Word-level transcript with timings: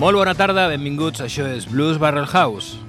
Molt 0.00 0.16
bona 0.16 0.32
tarda, 0.32 0.62
benvinguts, 0.70 1.20
això 1.20 1.44
és 1.52 1.66
Blues 1.68 1.98
Barrel 2.00 2.24
House. 2.24 2.80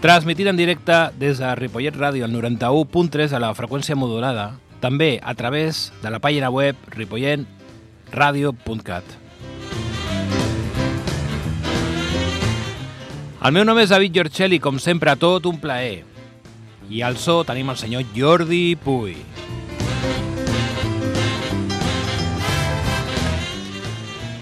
Transmitint 0.00 0.48
en 0.48 0.56
directe 0.56 1.12
des 1.20 1.36
de 1.42 1.50
Ripollet 1.60 1.92
Ràdio 1.92 2.24
al 2.24 2.32
91.3 2.32 3.36
a 3.36 3.40
la 3.44 3.52
freqüència 3.52 3.92
modulada, 4.00 4.56
també 4.80 5.20
a 5.20 5.36
través 5.36 5.92
de 6.00 6.08
la 6.08 6.24
pàgina 6.24 6.48
web 6.48 6.72
ripolletradio.cat. 6.96 9.04
El 13.44 13.52
meu 13.52 13.68
nom 13.68 13.76
és 13.84 13.92
David 13.92 14.16
Giorcelli, 14.16 14.56
com 14.56 14.80
sempre, 14.80 15.12
tot 15.20 15.44
un 15.52 15.60
plaer. 15.60 16.08
I 16.88 17.04
al 17.04 17.20
so 17.20 17.44
tenim 17.44 17.68
el 17.68 17.76
senyor 17.76 18.08
Jordi 18.16 18.72
Puy. 18.80 19.20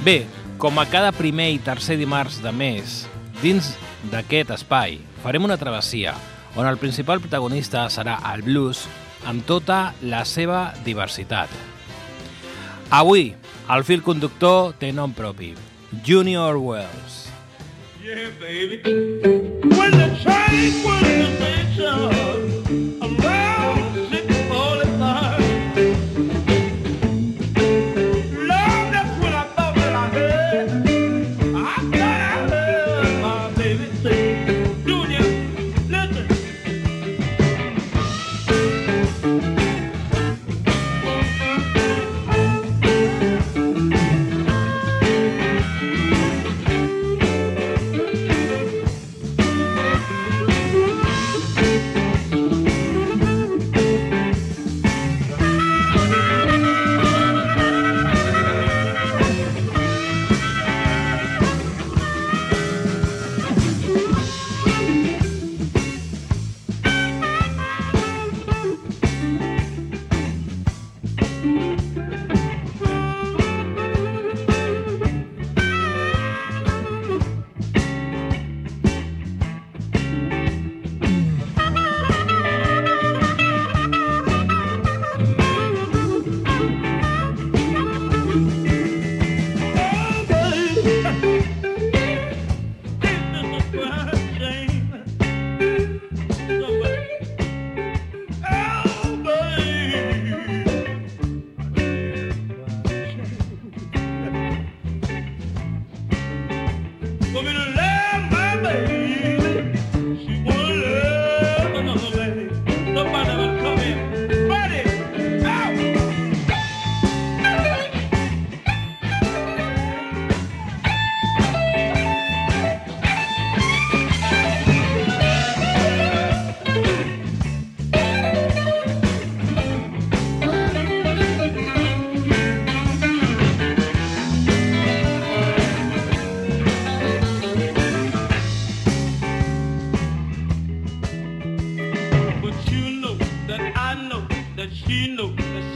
Bé, 0.03 0.27
com 0.59 0.81
a 0.81 0.87
cada 0.91 1.13
primer 1.15 1.53
i 1.55 1.59
tercer 1.63 1.95
dimarts 1.95 2.41
de 2.43 2.51
mes, 2.51 3.05
dins 3.39 3.69
d'aquest 4.11 4.51
espai, 4.51 4.97
farem 5.23 5.47
una 5.47 5.59
travessia 5.61 6.17
on 6.59 6.67
el 6.67 6.79
principal 6.81 7.21
protagonista 7.23 7.85
serà 7.87 8.17
el 8.33 8.43
blues 8.43 8.83
amb 9.31 9.47
tota 9.47 9.93
la 10.03 10.25
seva 10.27 10.73
diversitat. 10.83 11.55
Avui, 12.91 13.31
el 13.71 13.87
fil 13.87 14.03
conductor 14.03 14.75
té 14.83 14.91
nom 14.91 15.15
propi, 15.15 15.53
Junior 16.03 16.59
Wells. 16.59 17.31
Yeah, 18.03 18.35
baby. 18.43 18.83
When 18.83 19.95
the 19.95 20.11
train 20.19 20.83
was 20.83 21.07
in 21.07 21.31
station, 21.39 22.11
around 23.07 23.42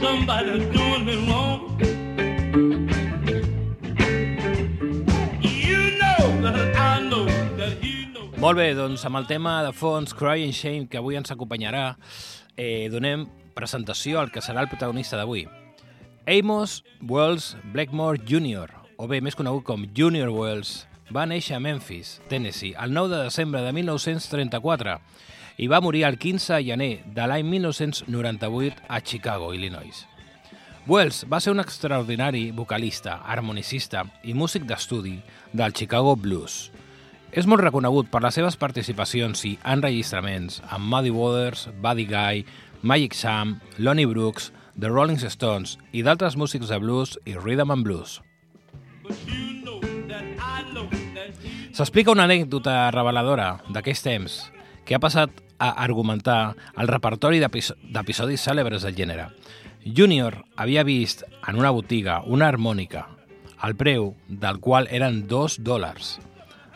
somebody's 0.01 0.65
doing 0.73 1.05
me 1.05 1.15
wrong. 1.27 1.67
Molt 8.37 8.59
bé, 8.59 8.67
doncs 8.77 9.01
amb 9.07 9.17
el 9.17 9.25
tema 9.25 9.63
de 9.65 9.71
fons 9.73 10.13
Crying 10.13 10.53
Shame, 10.53 10.85
que 10.87 10.99
avui 10.99 11.17
ens 11.17 11.33
acompanyarà, 11.33 11.97
eh, 12.55 12.87
donem 12.93 13.25
presentació 13.57 14.19
al 14.21 14.29
que 14.31 14.43
serà 14.45 14.61
el 14.61 14.69
protagonista 14.69 15.17
d'avui. 15.17 15.47
Amos 16.27 16.83
Wells 17.01 17.55
Blackmore 17.73 18.21
Jr., 18.29 18.69
o 18.97 19.07
bé 19.07 19.21
més 19.21 19.35
conegut 19.35 19.65
com 19.65 19.87
Junior 19.97 20.29
Wells, 20.29 20.85
va 21.09 21.25
néixer 21.25 21.57
a 21.57 21.59
Memphis, 21.59 22.21
Tennessee, 22.29 22.75
el 22.77 22.93
9 22.93 23.15
de 23.15 23.23
desembre 23.23 23.61
de 23.65 23.73
1934 23.73 24.99
i 25.57 25.67
va 25.67 25.81
morir 25.81 26.03
el 26.05 26.17
15 26.21 26.53
de 26.53 26.63
gener 26.63 26.91
de 27.13 27.25
l'any 27.27 27.43
1998 27.49 28.85
a 28.87 29.01
Chicago, 29.01 29.53
Illinois. 29.53 30.05
Wells 30.87 31.25
va 31.27 31.41
ser 31.43 31.51
un 31.51 31.59
extraordinari 31.59 32.51
vocalista, 32.55 33.17
harmonicista 33.25 34.05
i 34.23 34.33
músic 34.33 34.63
d'estudi 34.69 35.17
del 35.51 35.73
Chicago 35.73 36.15
Blues. 36.15 36.69
És 37.35 37.49
molt 37.49 37.59
reconegut 37.65 38.07
per 38.07 38.21
les 38.23 38.37
seves 38.37 38.55
participacions 38.55 39.43
i 39.49 39.57
enregistraments 39.67 40.61
amb 40.69 40.87
Muddy 40.87 41.11
Waters, 41.11 41.67
Buddy 41.83 42.05
Guy, 42.07 42.45
Magic 42.81 43.17
Sam, 43.17 43.57
Lonnie 43.77 44.07
Brooks, 44.07 44.53
The 44.79 44.87
Rolling 44.87 45.19
Stones 45.19 45.75
i 45.91 46.05
d'altres 46.05 46.37
músics 46.37 46.69
de 46.69 46.79
blues 46.79 47.17
i 47.25 47.33
rhythm 47.35 47.73
and 47.73 47.83
blues. 47.83 48.21
S'explica 51.73 52.13
una 52.13 52.29
anècdota 52.29 52.87
reveladora 52.95 53.57
d'aquells 53.73 54.05
temps 54.05 54.39
que 54.87 54.95
ha 54.95 55.03
passat 55.03 55.43
a 55.59 55.69
argumentar 55.83 56.55
el 56.77 56.87
repertori 56.87 57.39
d'epis- 57.39 57.75
d'episodis 57.93 58.43
cèlebres 58.47 58.83
del 58.83 58.95
gènere. 58.95 59.27
Junior 59.85 60.43
havia 60.55 60.83
vist 60.83 61.23
en 61.47 61.57
una 61.57 61.71
botiga 61.71 62.21
una 62.25 62.47
harmònica, 62.47 63.07
el 63.63 63.75
preu 63.75 64.15
del 64.27 64.59
qual 64.59 64.87
eren 64.91 65.27
dos 65.27 65.57
dòlars. 65.63 66.19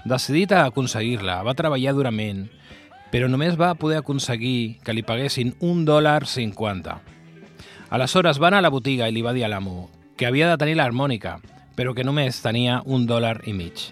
Decidit 0.05 0.51
a 0.51 0.65
aconseguir-la, 0.65 1.43
va 1.43 1.53
treballar 1.53 1.93
durament, 1.93 2.47
però 3.11 3.27
només 3.29 3.59
va 3.59 3.75
poder 3.75 3.99
aconseguir 3.99 4.79
que 4.81 4.93
li 4.95 5.03
paguessin 5.03 5.53
un 5.59 5.85
dòlar 5.85 6.25
cinquanta. 6.25 7.01
Aleshores 7.91 8.39
va 8.39 8.47
anar 8.47 8.63
a 8.63 8.65
la 8.65 8.71
botiga 8.73 9.09
i 9.09 9.11
li 9.11 9.21
va 9.21 9.33
dir 9.35 9.43
a 9.45 9.49
l'amo 9.51 9.89
que 10.17 10.25
havia 10.25 10.47
de 10.49 10.57
tenir 10.57 10.77
l'harmònica, 10.79 11.39
però 11.75 11.93
que 11.93 12.05
només 12.05 12.41
tenia 12.41 12.81
un 12.85 13.05
dòlar 13.07 13.41
i 13.49 13.53
mig. 13.53 13.91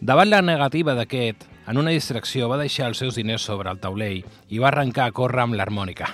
Davant 0.00 0.28
la 0.28 0.42
negativa 0.42 0.94
d'aquest, 0.96 1.44
en 1.66 1.78
una 1.78 1.92
distracció 1.94 2.48
va 2.50 2.58
deixar 2.60 2.88
els 2.90 3.02
seus 3.02 3.18
diners 3.18 3.44
sobre 3.46 3.70
el 3.70 3.80
taulell 3.82 4.24
i 4.48 4.62
va 4.62 4.70
arrencar 4.70 5.08
a 5.08 5.14
córrer 5.16 5.44
amb 5.44 5.58
l'harmònica. 5.58 6.08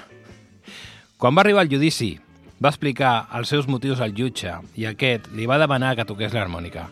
Quan 1.16 1.36
va 1.36 1.44
arribar 1.44 1.62
el 1.66 1.70
judici, 1.72 2.16
va 2.62 2.72
explicar 2.72 3.28
els 3.38 3.52
seus 3.52 3.68
motius 3.68 4.00
al 4.00 4.16
jutge 4.16 4.56
i 4.78 4.86
aquest 4.88 5.30
li 5.36 5.46
va 5.46 5.60
demanar 5.62 5.94
que 5.96 6.08
toqués 6.08 6.34
l'harmònica. 6.34 6.88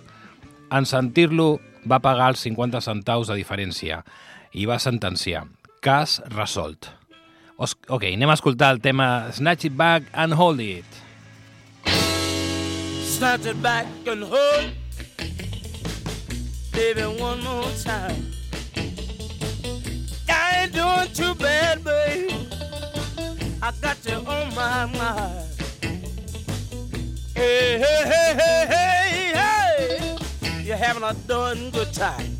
En 0.70 0.86
sentir-lo, 0.86 1.58
va 1.88 2.02
pagar 2.04 2.30
els 2.34 2.42
50 2.44 2.80
centaus 2.84 3.30
de 3.30 3.38
diferència 3.38 4.02
i 4.52 4.66
va 4.68 4.78
sentenciar. 4.78 5.46
Cas 5.80 6.20
resolt. 6.34 6.90
Os 7.56 7.76
ok, 7.88 8.10
anem 8.12 8.30
a 8.30 8.36
escoltar 8.36 8.74
el 8.74 8.80
tema 8.84 9.30
Snatch 9.32 9.70
It 9.70 9.76
Back 9.76 10.12
and 10.12 10.36
Hold 10.36 10.60
It. 10.60 11.00
snatch 13.20 13.44
it 13.44 13.60
back 13.60 13.86
and 14.06 14.24
hold, 14.24 14.72
baby, 16.72 17.02
one 17.20 17.44
more 17.44 17.70
time. 17.84 18.39
Doing 20.72 21.12
too 21.12 21.34
bad, 21.34 21.82
babe. 21.82 22.30
I 23.62 23.72
got 23.80 23.98
you 24.06 24.16
on 24.16 24.54
my 24.54 24.86
mind. 24.86 25.48
Hey, 27.34 27.78
hey, 27.78 28.02
hey, 28.04 28.36
hey, 28.38 28.66
hey, 28.68 29.32
hey. 29.34 30.62
You're 30.62 30.76
having 30.76 31.02
a 31.02 31.14
darn 31.26 31.70
good 31.70 31.92
time. 31.92 32.36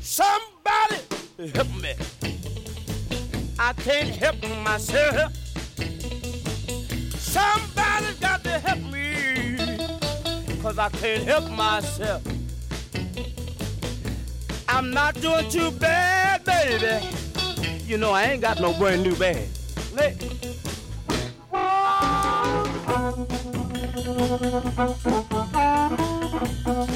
Somebody 0.00 0.96
help 1.54 1.68
me. 1.82 1.94
I 3.58 3.72
can't 3.72 4.10
help 4.10 4.36
myself. 4.62 5.34
Somebody 7.18 8.14
got 8.20 8.44
to 8.44 8.58
help 8.58 8.80
me, 8.92 9.66
cause 10.62 10.78
I 10.78 10.88
can't 10.90 11.24
help 11.24 11.50
myself. 11.50 12.35
I'm 14.68 14.90
not 14.90 15.14
doing 15.20 15.48
too 15.50 15.70
bad, 15.72 16.44
baby. 16.44 17.06
You 17.86 17.98
know, 17.98 18.12
I 18.12 18.24
ain't 18.24 18.42
got 18.42 18.60
no 18.60 18.72
brand 18.78 19.02
new 19.02 19.14
bag. 19.16 19.48
Somebody 26.66 26.95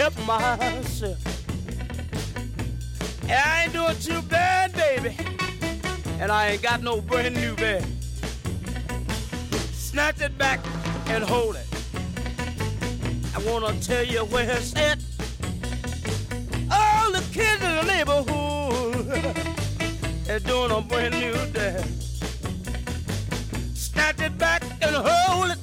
help 0.00 0.26
myself. 0.26 1.18
And 3.24 3.32
I 3.32 3.64
ain't 3.64 3.72
doing 3.74 3.98
too 3.98 4.22
bad, 4.28 4.72
baby. 4.72 5.14
And 6.18 6.32
I 6.32 6.52
ain't 6.52 6.62
got 6.62 6.82
no 6.82 7.02
brand 7.02 7.34
new 7.34 7.54
bed. 7.54 7.84
Snatch 9.72 10.22
it 10.22 10.38
back 10.38 10.60
and 11.08 11.22
hold 11.22 11.56
it. 11.56 11.66
I 13.36 13.38
wanna 13.44 13.78
tell 13.80 14.02
you 14.02 14.20
where 14.32 14.50
it's 14.50 14.74
at. 14.74 14.98
All 16.72 17.12
the 17.12 17.22
kids 17.30 17.62
in 17.62 17.72
the 17.80 17.84
neighborhood 17.94 19.36
are 20.30 20.40
doing 20.40 20.70
a 20.70 20.80
brand 20.80 21.14
new 21.20 21.34
dance. 21.52 22.22
Snatch 23.74 24.20
it 24.22 24.38
back 24.38 24.62
and 24.80 24.96
hold 24.96 25.50
it. 25.50 25.58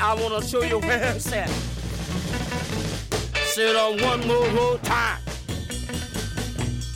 I 0.00 0.14
wanna 0.14 0.42
show 0.42 0.62
you 0.62 0.80
where 0.80 1.14
it's 1.14 1.32
at. 1.32 1.73
Sit 3.54 3.76
oh, 3.76 3.92
on 3.92 4.00
oh, 4.00 4.08
one 4.08 4.26
more, 4.56 4.78
time. 4.78 5.20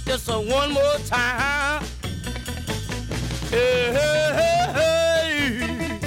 Just 0.05 0.29
a 0.29 0.33
one 0.33 0.73
more 0.73 0.99
time. 1.07 1.85
Hey, 3.49 3.93
hey, 3.93 4.73
hey. 4.75 6.01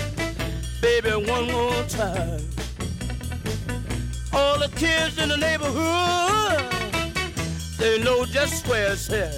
Baby, 0.82 1.26
one 1.26 1.50
more 1.50 1.84
time. 1.84 2.42
All 4.34 4.60
the 4.60 4.68
kids 4.76 5.18
in 5.20 5.30
the 5.30 5.38
neighborhood, 5.38 6.70
they 7.78 8.04
know 8.04 8.26
just 8.26 8.68
where 8.68 8.92
it's 8.92 9.10
at. 9.10 9.32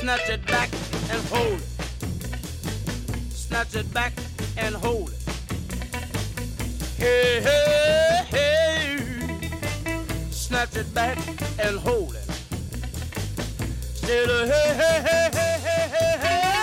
Snatch 0.00 0.28
it 0.28 0.44
back 0.48 0.70
and 1.08 1.24
hold 1.28 1.60
it. 1.60 1.68
Snatch 3.30 3.76
it 3.76 3.94
back 3.94 4.12
and 4.56 4.74
hold 4.74 5.10
it. 5.10 5.22
Hey, 6.98 7.40
hey. 7.42 7.69
Snatch 10.60 10.76
it 10.76 10.92
back 10.92 11.16
and 11.64 11.78
hold 11.78 12.14
it. 12.14 12.26
The 14.02 14.44
hey, 14.44 14.74
hey, 14.76 15.00
hey, 15.06 15.30
hey, 15.32 15.56
hey, 15.64 15.88
hey, 15.94 16.14
hey. 16.20 16.60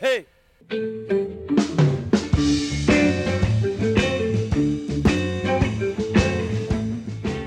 Hey. 0.00 0.26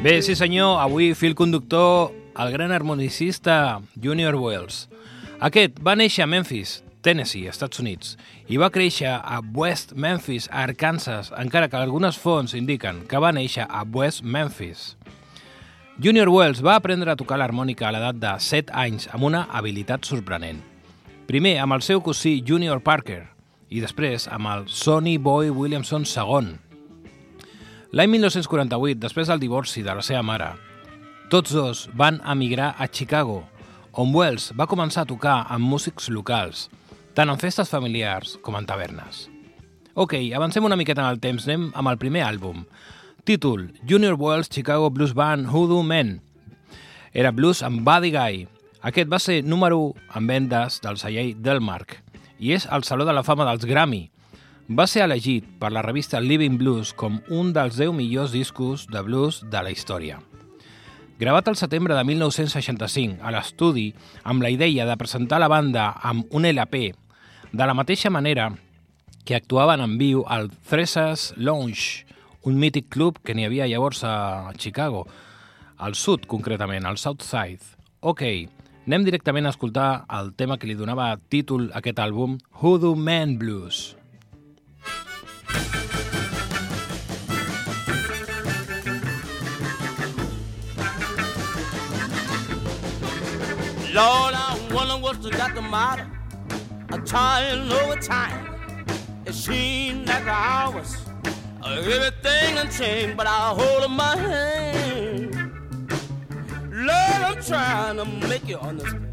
Bé, 0.03 0.21
sí 0.21 0.35
senyor, 0.35 0.81
avui 0.81 1.15
fil 1.15 1.33
conductor 1.33 2.13
el 2.37 2.51
gran 2.51 2.71
harmonicista 2.71 3.81
Junior 3.97 4.35
Wells. 4.35 4.85
Aquest 5.41 5.81
va 5.81 5.97
néixer 5.97 6.27
a 6.27 6.29
Memphis, 6.29 6.83
Tennessee, 7.07 7.47
Estats 7.47 7.79
Units, 7.79 8.17
i 8.51 8.57
va 8.59 8.67
créixer 8.67 9.13
a 9.15 9.37
West 9.55 9.93
Memphis, 9.95 10.49
Arkansas, 10.51 11.29
encara 11.39 11.69
que 11.71 11.79
algunes 11.79 12.17
fonts 12.19 12.51
indiquen 12.57 13.05
que 13.07 13.21
va 13.23 13.31
néixer 13.31 13.63
a 13.63 13.85
West 13.87 14.25
Memphis. 14.27 14.97
Junior 16.03 16.27
Wells 16.27 16.59
va 16.59 16.75
aprendre 16.75 17.13
a 17.13 17.15
tocar 17.15 17.37
l'harmònica 17.39 17.87
a 17.87 17.93
l'edat 17.95 18.17
de 18.19 18.33
7 18.43 18.73
anys 18.75 19.07
amb 19.15 19.23
una 19.23 19.45
habilitat 19.55 20.03
sorprenent. 20.03 20.59
Primer 21.31 21.55
amb 21.63 21.77
el 21.77 21.85
seu 21.87 22.03
cosí 22.03 22.41
Junior 22.45 22.83
Parker 22.83 23.21
i 23.71 23.79
després 23.79 24.27
amb 24.27 24.51
el 24.51 24.67
Sonny 24.67 25.15
Boy 25.17 25.47
Williamson 25.49 26.03
II. 26.03 26.57
L'any 27.95 28.11
1948, 28.17 28.99
després 28.99 29.31
del 29.31 29.39
divorci 29.39 29.85
de 29.85 29.95
la 29.95 30.03
seva 30.03 30.25
mare, 30.27 30.49
tots 31.31 31.55
dos 31.55 31.85
van 31.95 32.19
emigrar 32.27 32.73
a 32.75 32.89
Chicago, 32.91 33.45
on 33.95 34.11
Wells 34.11 34.51
va 34.59 34.67
començar 34.67 35.07
a 35.07 35.09
tocar 35.09 35.37
amb 35.47 35.71
músics 35.71 36.11
locals, 36.11 36.67
tant 37.17 37.31
en 37.33 37.39
festes 37.41 37.71
familiars 37.73 38.35
com 38.45 38.53
en 38.59 38.65
tavernes. 38.69 39.23
Ok, 39.97 40.13
avancem 40.37 40.65
una 40.67 40.77
miqueta 40.77 41.01
en 41.01 41.09
el 41.09 41.17
temps, 41.17 41.47
anem 41.47 41.71
amb 41.73 41.89
el 41.89 41.97
primer 41.97 42.21
àlbum. 42.21 42.59
Títol, 43.25 43.71
Junior 43.89 44.13
Wells 44.21 44.51
Chicago 44.53 44.91
Blues 44.93 45.15
Band 45.17 45.49
Hoodoo 45.49 45.81
Men. 45.81 46.19
Era 47.17 47.31
blues 47.33 47.63
amb 47.65 47.81
Buddy 47.81 48.11
Guy. 48.13 48.43
Aquest 48.85 49.09
va 49.09 49.17
ser 49.17 49.39
número 49.41 49.79
1 49.87 50.19
en 50.19 50.27
vendes 50.29 50.77
del 50.83 50.99
celler 51.01 51.31
Delmark 51.41 51.97
i 52.37 52.53
és 52.53 52.69
al 52.69 52.85
Saló 52.85 53.07
de 53.09 53.17
la 53.17 53.25
Fama 53.25 53.49
dels 53.49 53.65
Grammy. 53.65 54.03
Va 54.69 54.85
ser 54.85 55.01
elegit 55.07 55.47
per 55.57 55.73
la 55.73 55.81
revista 55.81 56.21
Living 56.21 56.59
Blues 56.61 56.93
com 56.93 57.17
un 57.33 57.49
dels 57.57 57.81
10 57.81 57.97
millors 57.97 58.35
discos 58.35 58.85
de 58.93 59.01
blues 59.01 59.41
de 59.49 59.65
la 59.65 59.73
història. 59.73 60.21
Gravat 61.17 61.49
al 61.49 61.57
setembre 61.57 61.97
de 61.97 62.05
1965 62.05 63.25
a 63.25 63.33
l'estudi 63.33 63.89
amb 64.21 64.45
la 64.45 64.53
idea 64.53 64.85
de 64.85 65.01
presentar 65.01 65.41
la 65.41 65.49
banda 65.49 65.89
amb 66.05 66.29
un 66.29 66.45
LP, 66.45 66.93
de 67.51 67.65
la 67.65 67.73
mateixa 67.73 68.09
manera 68.09 68.51
que 69.25 69.35
actuaven 69.35 69.81
en 69.83 69.97
viu 69.99 70.23
al 70.27 70.49
Thresers 70.69 71.33
Lounge, 71.35 72.05
un 72.43 72.55
mític 72.59 72.87
club 72.89 73.19
que 73.23 73.35
n'hi 73.35 73.45
havia 73.47 73.67
llavors 73.67 74.03
a 74.03 74.53
Chicago, 74.57 75.05
al 75.77 75.95
sud 75.95 76.25
concretament, 76.27 76.85
al 76.85 76.97
South 76.97 77.23
Side. 77.23 77.75
Ok, 77.99 78.23
anem 78.87 79.03
directament 79.03 79.45
a 79.45 79.53
escoltar 79.55 80.05
el 80.19 80.33
tema 80.33 80.57
que 80.57 80.67
li 80.67 80.77
donava 80.79 81.13
títol 81.29 81.69
a 81.73 81.81
aquest 81.81 81.99
àlbum, 81.99 82.39
Hoodoo 82.61 82.95
Man 82.95 83.37
Blues. 83.37 83.95
Lord, 93.97 94.35
I 94.35 94.53
wonder 94.71 95.01
what's 95.01 95.25
got 95.25 95.55
the 95.55 95.61
matter. 95.61 96.16
I'm 96.89 97.05
trying 97.05 97.71
over 97.71 97.95
time. 97.95 98.47
It 99.25 99.33
seems 99.33 100.07
like 100.07 100.23
the 100.23 100.31
hours, 100.31 100.95
everything 101.65 102.55
done 102.55 102.69
changed, 102.71 103.17
but 103.17 103.27
I 103.27 103.49
hold 103.49 103.83
in 103.83 103.91
my 103.91 104.15
hand. 104.15 105.51
Lord, 106.71 107.21
I'm 107.27 107.43
trying 107.43 107.97
to 107.97 108.05
make 108.27 108.47
you 108.47 108.57
understand. 108.57 109.03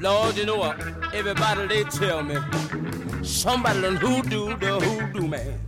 Lord, 0.00 0.36
you 0.36 0.44
know 0.44 0.56
what? 0.56 0.76
Everybody 1.14 1.66
they 1.68 1.84
tell 1.84 2.22
me 2.22 2.36
somebody 3.22 3.80
done 3.80 3.96
hoodoo 3.96 4.56
the 4.56 4.80
hoodoo 4.80 5.28
man. 5.28 5.60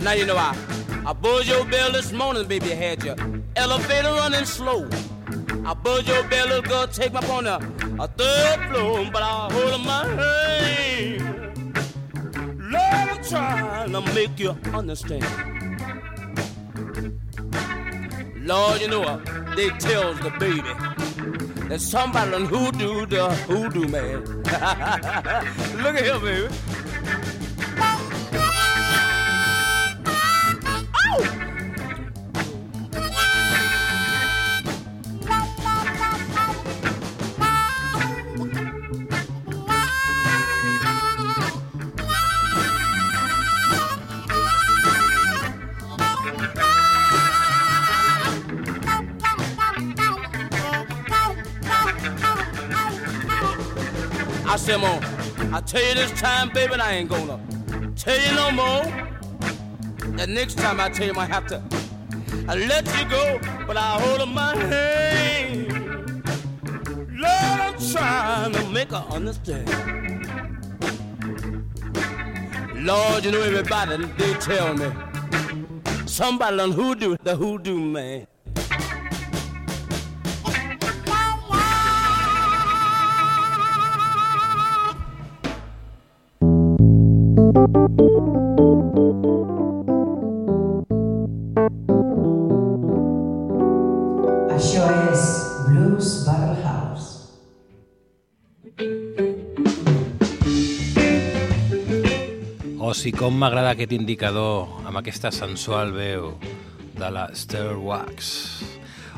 Now 0.00 0.12
you 0.12 0.26
know 0.26 0.36
I 0.36 0.56
I 1.06 1.12
buzzed 1.12 1.48
your 1.48 1.64
bell 1.64 1.92
this 1.92 2.12
morning, 2.12 2.46
baby. 2.46 2.70
Had 2.70 3.02
your 3.04 3.16
elevator 3.56 4.12
running 4.12 4.44
slow. 4.44 4.88
I 5.66 5.72
buzzed 5.72 6.08
your 6.08 6.22
bell, 6.24 6.60
girl, 6.60 6.86
take 6.86 7.12
me 7.12 7.18
up 7.18 7.28
on 7.30 7.46
a, 7.46 7.56
a 7.98 8.06
third 8.06 8.68
floor, 8.68 9.08
but 9.10 9.22
I 9.22 9.48
hold 9.50 9.80
my 9.86 10.06
hand. 10.06 11.78
Lord, 12.60 13.08
I'm 13.08 13.24
trying 13.24 13.92
to 13.92 14.00
make 14.14 14.38
you 14.38 14.50
understand. 14.74 15.24
Lord, 18.46 18.80
you 18.82 18.88
know 18.88 19.00
what? 19.00 19.24
They 19.56 19.70
tells 19.70 20.20
the 20.20 20.30
baby 20.38 20.68
that 21.68 21.80
somebody 21.80 22.30
done 22.30 22.44
hoodoo 22.44 23.06
the 23.06 23.30
hoodoo 23.48 23.88
man. 23.88 24.22
Look 25.82 25.96
at 25.96 26.04
him, 26.04 26.20
baby. 26.20 26.54
I 54.66 55.60
tell 55.66 55.82
you 55.82 55.94
this 55.94 56.10
time, 56.12 56.48
baby, 56.50 56.74
I 56.74 56.94
ain't 56.94 57.10
gonna 57.10 57.38
tell 57.96 58.18
you 58.18 58.34
no 58.34 58.50
more. 58.50 58.82
The 60.16 60.26
next 60.26 60.56
time 60.56 60.80
I 60.80 60.88
tell 60.88 61.06
you, 61.06 61.14
I 61.18 61.26
have 61.26 61.46
to 61.48 61.62
I 62.48 62.54
let 62.54 62.86
you 62.98 63.08
go, 63.10 63.40
but 63.66 63.76
I 63.76 64.00
hold 64.00 64.20
up 64.22 64.28
my 64.28 64.56
hand. 64.56 65.72
Lord, 67.10 67.60
I'm 67.60 67.78
trying 67.92 68.52
to 68.52 68.68
make 68.70 68.90
her 68.90 69.04
understand. 69.10 69.68
Lord, 72.74 73.24
you 73.24 73.32
know 73.32 73.42
everybody, 73.42 74.06
they 74.16 74.32
tell 74.34 74.74
me. 74.74 74.90
Somebody 76.06 76.60
on 76.60 76.72
hoodoo, 76.72 77.16
the 77.22 77.36
hoodoo 77.36 77.78
man. 77.80 78.26
Com 103.18 103.36
m'agrada 103.38 103.70
aquest 103.74 103.92
indicador 103.94 104.66
amb 104.88 104.98
aquesta 104.98 105.30
sensual 105.30 105.92
veu 105.94 106.32
de 106.98 107.10
la 107.14 107.28
Stairwax. 107.36 108.30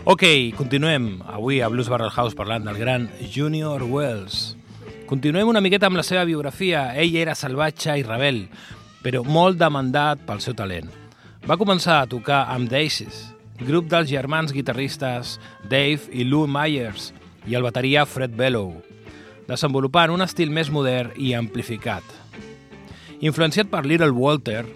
Ok, 0.04 0.24
continuem 0.56 1.22
avui 1.24 1.62
a 1.64 1.70
Blues 1.72 1.88
Barrel 1.88 2.12
House 2.12 2.36
parlant 2.36 2.66
del 2.68 2.76
gran 2.76 3.06
Junior 3.32 3.82
Wells. 3.88 4.56
Continuem 5.08 5.48
una 5.48 5.62
miqueta 5.64 5.88
amb 5.88 5.96
la 5.96 6.04
seva 6.04 6.26
biografia. 6.28 6.90
Ell 6.98 7.16
era 7.16 7.34
salvatge 7.38 7.96
i 7.96 8.04
rebel, 8.04 8.44
però 9.00 9.24
molt 9.24 9.56
demandat 9.60 10.20
pel 10.28 10.44
seu 10.44 10.54
talent. 10.58 10.90
Va 11.48 11.56
començar 11.56 12.02
a 12.02 12.10
tocar 12.10 12.44
amb 12.52 12.68
Daisies, 12.68 13.30
grup 13.62 13.88
dels 13.88 14.10
germans 14.12 14.52
guitarristes 14.52 15.38
Dave 15.64 16.12
i 16.12 16.26
Lou 16.28 16.44
Myers 16.50 17.14
i 17.48 17.56
el 17.56 17.64
bateria 17.64 18.04
Fred 18.04 18.36
Bellow, 18.36 18.74
desenvolupant 19.48 20.12
un 20.12 20.26
estil 20.26 20.52
més 20.52 20.68
modern 20.74 21.16
i 21.16 21.32
amplificat. 21.38 22.25
Influenciat 23.20 23.70
per 23.72 23.86
Little 23.86 24.12
Walter, 24.12 24.66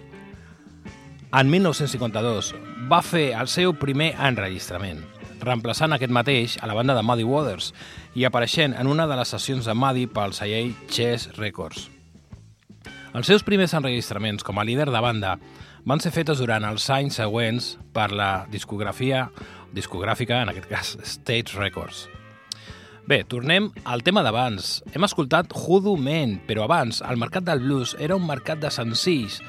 en 1.31 1.49
1952 1.49 2.55
va 2.89 3.01
fer 3.05 3.31
el 3.37 3.47
seu 3.47 3.75
primer 3.77 4.11
enregistrament, 4.17 5.03
reemplaçant 5.45 5.93
aquest 5.93 6.11
mateix 6.11 6.57
a 6.57 6.69
la 6.69 6.73
banda 6.73 6.95
de 6.97 7.03
Muddy 7.05 7.25
Waters 7.27 7.69
i 8.17 8.25
apareixent 8.25 8.73
en 8.73 8.89
una 8.89 9.05
de 9.07 9.17
les 9.19 9.29
sessions 9.29 9.69
de 9.69 9.75
Muddy 9.77 10.07
pel 10.09 10.33
celler 10.33 10.71
Chess 10.89 11.29
Records. 11.37 11.85
Els 13.13 13.27
seus 13.27 13.45
primers 13.45 13.75
enregistraments 13.77 14.43
com 14.47 14.57
a 14.57 14.65
líder 14.65 14.89
de 14.89 15.03
banda 15.03 15.35
van 15.85 16.01
ser 16.01 16.13
fetes 16.15 16.41
durant 16.41 16.65
els 16.65 16.87
anys 16.89 17.19
següents 17.21 17.75
per 17.93 18.09
la 18.09 18.47
discografia 18.49 19.27
discogràfica, 19.71 20.41
en 20.41 20.51
aquest 20.51 20.67
cas 20.71 20.97
State 21.03 21.55
Records. 21.59 22.07
Bé, 23.07 23.23
tornem 23.25 23.71
al 23.89 24.03
tema 24.05 24.21
d'abans. 24.21 24.81
Hem 24.93 25.05
escoltat 25.07 25.53
Hoodoo 25.57 25.97
Man, 25.97 26.37
però 26.45 26.67
abans 26.67 27.01
el 27.01 27.17
mercat 27.17 27.43
del 27.47 27.63
blues 27.63 27.95
era 27.99 28.15
un 28.15 28.27
mercat 28.27 28.61
de 28.61 28.69
senzills 28.71 29.39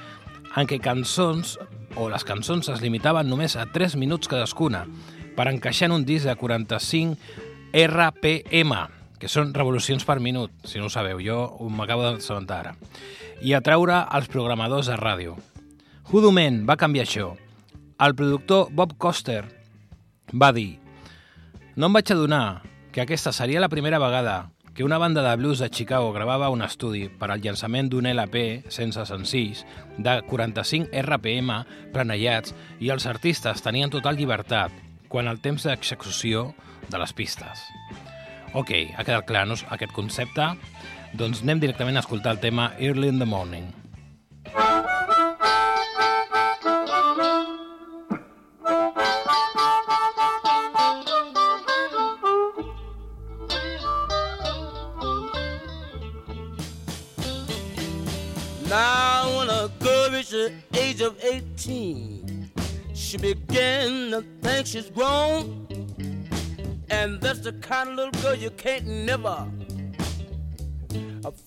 en 0.57 0.69
què 0.69 0.79
cançons 0.81 1.59
o 2.01 2.09
les 2.09 2.25
cançons 2.25 2.71
es 2.73 2.81
limitaven 2.81 3.29
només 3.29 3.57
a 3.61 3.67
3 3.69 3.99
minuts 4.01 4.31
cadascuna 4.33 4.87
per 5.37 5.51
encaixar 5.51 5.91
en 5.91 5.99
un 5.99 6.07
disc 6.09 6.25
de 6.29 6.35
45 6.37 7.17
RPM, 7.77 8.75
que 9.21 9.29
són 9.29 9.53
revolucions 9.55 10.05
per 10.09 10.19
minut, 10.21 10.53
si 10.65 10.81
no 10.81 10.89
ho 10.89 10.93
sabeu, 10.93 11.21
jo 11.21 11.69
m'acabo 11.73 12.09
d'assabentar 12.09 12.59
ara, 12.65 12.75
i 13.45 13.53
atraure 13.53 14.03
els 14.17 14.33
programadors 14.33 14.89
de 14.89 14.97
ràdio. 14.97 15.37
Hoodoo 16.11 16.33
Man 16.33 16.65
va 16.69 16.81
canviar 16.81 17.05
això. 17.07 17.33
El 18.01 18.17
productor 18.17 18.73
Bob 18.73 18.97
Coster 18.99 19.45
va 20.33 20.53
dir 20.57 20.79
no 21.77 21.89
em 21.89 21.95
vaig 21.97 22.11
adonar 22.13 22.72
que 22.93 23.01
aquesta 23.01 23.33
seria 23.33 23.61
la 23.61 23.71
primera 23.73 23.99
vegada 23.99 24.53
que 24.75 24.85
una 24.85 24.99
banda 24.99 25.23
de 25.23 25.37
blues 25.37 25.59
de 25.59 25.69
Chicago 25.71 26.13
gravava 26.13 26.51
un 26.51 26.63
estudi 26.63 27.09
per 27.09 27.31
al 27.31 27.43
llançament 27.45 27.91
d'un 27.93 28.07
LP 28.09 28.65
sense 28.73 29.05
senzills 29.09 29.65
de 29.99 30.15
45 30.29 30.93
RPM 31.03 31.59
planellats 31.93 32.55
i 32.81 32.93
els 32.93 33.07
artistes 33.09 33.65
tenien 33.65 33.93
total 33.93 34.17
llibertat 34.17 34.73
quan 35.09 35.29
el 35.29 35.41
temps 35.41 35.65
d'execució 35.69 36.53
de 36.89 37.01
les 37.01 37.13
pistes. 37.13 37.67
Ok, 38.53 38.73
ha 38.97 39.05
quedat 39.05 39.29
clar 39.29 39.47
no, 39.49 39.57
aquest 39.73 39.93
concepte? 39.97 40.53
Doncs 41.13 41.45
anem 41.45 41.61
directament 41.61 41.97
a 41.97 42.05
escoltar 42.05 42.37
el 42.37 42.45
tema 42.45 42.73
Early 42.79 43.09
in 43.13 43.21
the 43.21 43.29
Morning. 43.29 43.73
Now 44.53 45.22
the 60.33 60.51
age 60.73 61.03
of 61.03 61.23
18, 61.23 62.51
she 62.95 63.19
began 63.19 64.11
to 64.11 64.25
think 64.41 64.67
she's 64.67 64.89
grown. 64.89 65.67
And 66.89 67.21
that's 67.21 67.41
the 67.41 67.53
kind 67.53 67.91
of 67.91 67.97
little 67.97 68.23
girl 68.23 68.35
you 68.35 68.49
can't 68.51 68.87
never 68.87 69.47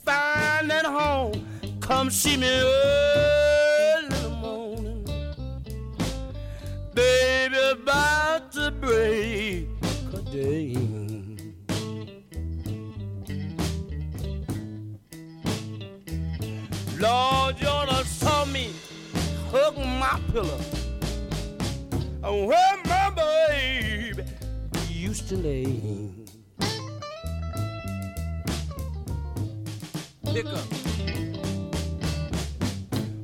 find 0.05 0.71
at 0.71 0.85
home. 0.85 1.47
Come 1.79 2.11
see 2.11 2.37
me 2.37 2.47
early 2.47 4.03
in 4.03 4.09
the 4.09 4.29
morning. 4.41 5.03
Baby, 6.93 7.57
about 7.71 8.51
to 8.51 8.69
break 8.69 9.67
a 10.13 10.21
day. 10.31 11.04
My 20.05 20.19
pillow. 20.31 20.59
And 22.23 22.47
where 22.47 22.77
my 22.85 23.09
baby 23.15 24.23
used 24.89 25.27
to 25.29 25.35
lay. 25.37 26.11
Pick. 30.31 30.45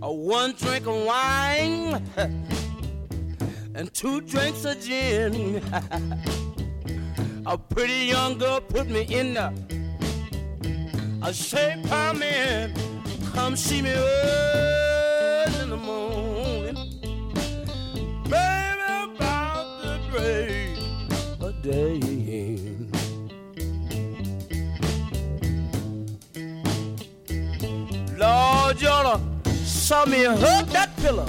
A 0.01 0.11
one 0.11 0.53
drink 0.53 0.87
of 0.87 1.05
wine 1.05 2.03
and 3.75 3.93
two 3.93 4.21
drinks 4.21 4.65
of 4.65 4.81
gin. 4.81 5.61
A 7.45 7.57
pretty 7.57 8.05
young 8.05 8.37
girl 8.37 8.61
put 8.61 8.87
me 8.87 9.01
in 9.01 9.33
the 9.33 9.51
I 11.23 11.31
say, 11.31 11.79
come 11.87 12.23
in, 12.23 12.73
come 13.33 13.55
see 13.55 13.81
me 13.81 13.91
early 13.91 14.90
staying. 21.61 22.89
Lord, 28.17 28.81
y'all 28.81 29.21
saw 29.45 30.05
me 30.05 30.23
hug 30.23 30.67
that 30.67 30.95
pillow. 30.97 31.27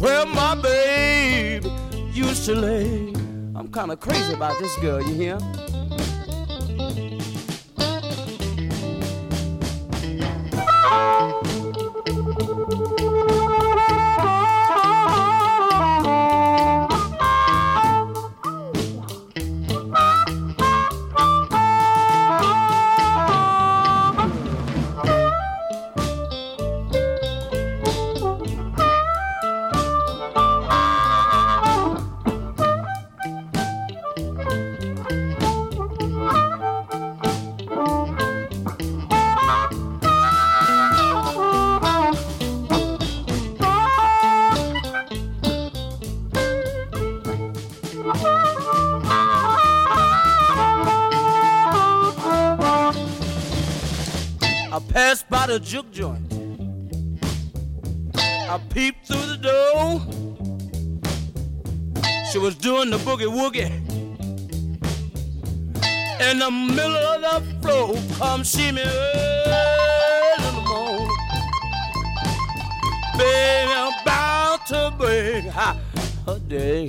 Where 0.00 0.26
my 0.26 0.54
babe 0.60 1.64
used 2.12 2.44
to 2.46 2.54
lay. 2.54 3.12
I'm 3.54 3.68
kind 3.72 3.90
of 3.90 4.00
crazy 4.00 4.34
about 4.34 4.58
this 4.58 4.76
girl, 4.76 5.00
you 5.02 5.14
hear? 5.14 5.38
The 55.58 55.64
juke 55.64 55.90
joint. 55.90 56.32
I 58.14 58.60
peeped 58.70 59.06
through 59.08 59.26
the 59.26 59.38
door. 59.48 60.00
She 62.30 62.38
was 62.38 62.54
doing 62.54 62.90
the 62.90 62.98
boogie 62.98 63.26
woogie. 63.26 63.72
In 66.30 66.38
the 66.38 66.50
middle 66.50 67.24
of 67.24 67.44
the 67.44 67.60
floor, 67.60 67.96
come 68.18 68.44
see 68.44 68.70
me 68.70 68.82
early 68.82 69.64
in 70.36 70.42
the 70.44 70.64
morning. 70.70 71.16
Baby, 73.18 73.72
I'm 73.82 73.92
about 74.02 74.66
to 74.66 75.50
ha, 75.50 75.76
a 76.28 76.38
day. 76.38 76.86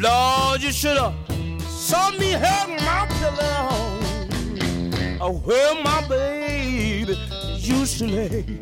Lord, 0.00 0.62
you 0.62 0.72
should 0.72 0.96
have 0.96 1.17
taught 1.98 2.18
me 2.18 2.30
how 2.30 2.66
not 2.88 3.10
to. 3.20 3.28
Uh, 5.20 5.30
where 5.30 5.74
my 5.82 6.00
baby 6.08 7.18
used 7.56 7.98
to 7.98 8.06
lay. 8.06 8.57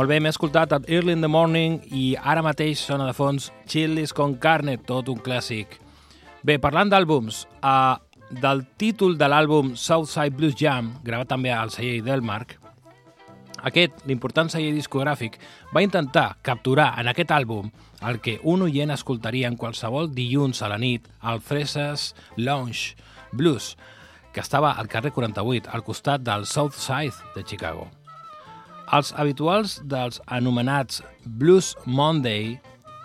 Molt 0.00 0.08
bé, 0.08 0.16
m'he 0.16 0.30
escoltat 0.32 0.70
at 0.72 0.86
Early 0.88 1.12
in 1.12 1.20
the 1.20 1.28
Morning 1.28 1.74
i 1.92 2.14
ara 2.16 2.40
mateix 2.40 2.80
sona 2.88 3.04
de 3.04 3.12
fons 3.12 3.50
Chilis 3.68 4.14
con 4.16 4.38
carne, 4.40 4.78
tot 4.88 5.10
un 5.12 5.18
clàssic. 5.20 5.74
Bé, 6.40 6.56
parlant 6.56 6.88
d'àlbums, 6.88 7.42
uh, 7.60 7.98
del 8.32 8.62
títol 8.80 9.18
de 9.20 9.28
l'àlbum 9.28 9.74
Southside 9.76 10.32
Blues 10.38 10.56
Jam, 10.56 10.88
gravat 11.04 11.28
també 11.34 11.52
al 11.52 11.74
celler 11.74 12.00
Delmark, 12.06 12.56
aquest, 13.60 14.00
l'important 14.08 14.48
celler 14.48 14.72
discogràfic, 14.72 15.36
va 15.76 15.84
intentar 15.84 16.38
capturar 16.40 16.94
en 16.96 17.12
aquest 17.12 17.36
àlbum 17.36 17.68
el 18.08 18.22
que 18.24 18.38
un 18.40 18.64
oient 18.70 18.96
escoltaria 18.96 19.52
en 19.52 19.60
qualsevol 19.60 20.08
dilluns 20.16 20.64
a 20.64 20.72
la 20.72 20.80
nit 20.80 21.12
al 21.20 21.44
Freses 21.44 22.14
Lounge 22.40 22.96
Blues, 23.36 23.74
que 24.32 24.40
estava 24.40 24.78
al 24.80 24.88
carrer 24.88 25.12
48, 25.12 25.68
al 25.68 25.84
costat 25.84 26.24
del 26.24 26.48
South 26.48 26.72
Side 26.88 27.34
de 27.36 27.44
Chicago. 27.44 27.90
Els 28.90 29.12
habituals 29.14 29.76
dels 29.86 30.18
anomenats 30.26 30.98
Blues 31.38 31.76
Monday 31.86 32.56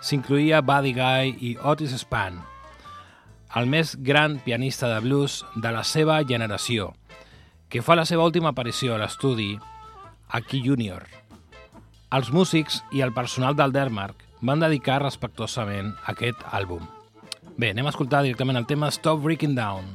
s'incluïa 0.02 0.58
Buddy 0.66 0.90
Guy 0.96 1.34
i 1.46 1.50
Otis 1.62 1.94
Spann, 2.00 2.40
el 3.54 3.68
més 3.70 3.94
gran 4.08 4.40
pianista 4.42 4.90
de 4.90 4.98
blues 5.04 5.44
de 5.54 5.70
la 5.70 5.84
seva 5.86 6.18
generació, 6.26 6.90
que 7.70 7.84
fa 7.86 7.94
la 7.94 8.04
seva 8.08 8.26
última 8.26 8.50
aparició 8.50 8.96
a 8.96 8.98
l'estudi 8.98 9.52
aquí 10.34 10.60
Junior. 10.64 11.06
Els 12.10 12.32
músics 12.34 12.80
i 12.90 13.04
el 13.06 13.14
personal 13.14 13.54
del 13.54 13.74
Dermark 13.74 14.26
van 14.42 14.62
dedicar 14.62 14.98
respectuosament 15.04 15.94
aquest 16.10 16.42
àlbum. 16.50 16.82
Bé, 17.56 17.70
anem 17.70 17.86
a 17.86 17.94
escoltar 17.94 18.24
directament 18.26 18.58
el 18.58 18.66
tema 18.66 18.90
Stop 18.90 19.22
Breaking 19.22 19.54
Down. 19.54 19.86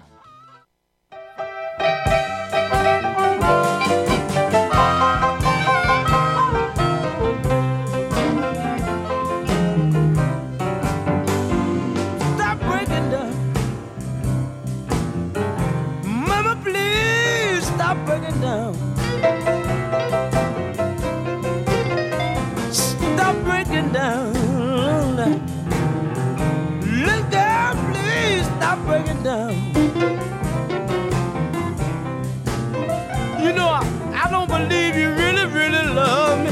Believe 34.71 34.95
you 34.95 35.09
really, 35.13 35.45
really 35.47 35.85
love 35.93 36.39
me. 36.45 36.51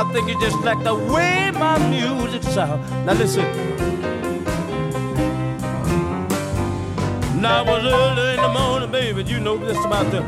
I 0.00 0.02
think 0.12 0.28
you 0.28 0.40
just 0.40 0.58
like 0.64 0.82
the 0.82 0.94
way 0.94 1.50
my 1.52 1.78
music 1.88 2.42
sounds. 2.42 2.82
Now 3.06 3.12
listen. 3.12 3.46
Now 7.40 7.62
it 7.62 7.66
was 7.66 7.84
early 7.84 8.34
in 8.34 8.40
the 8.46 8.52
morning, 8.58 8.90
baby. 8.90 9.22
You 9.22 9.38
know 9.38 9.56
this 9.56 9.78
about 9.84 10.10
them. 10.10 10.24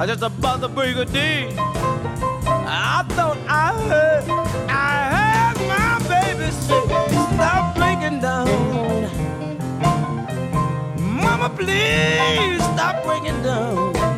I 0.00 0.06
just 0.06 0.22
about 0.22 0.60
to 0.60 0.68
break 0.68 0.96
a 0.96 1.06
day. 1.06 1.48
I 2.66 3.04
thought 3.16 3.38
I 3.48 3.66
heard, 3.88 4.24
I 4.68 4.96
heard 5.14 5.56
my 5.72 5.92
baby 6.12 6.50
say, 6.66 6.82
stop 7.32 7.74
breaking 7.76 8.20
down. 8.20 8.48
Mama, 10.98 11.48
please 11.58 12.62
stop 12.72 13.02
breaking 13.04 13.42
down. 13.42 14.13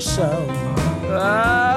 so. 0.00 0.46
Ah. 1.12 1.69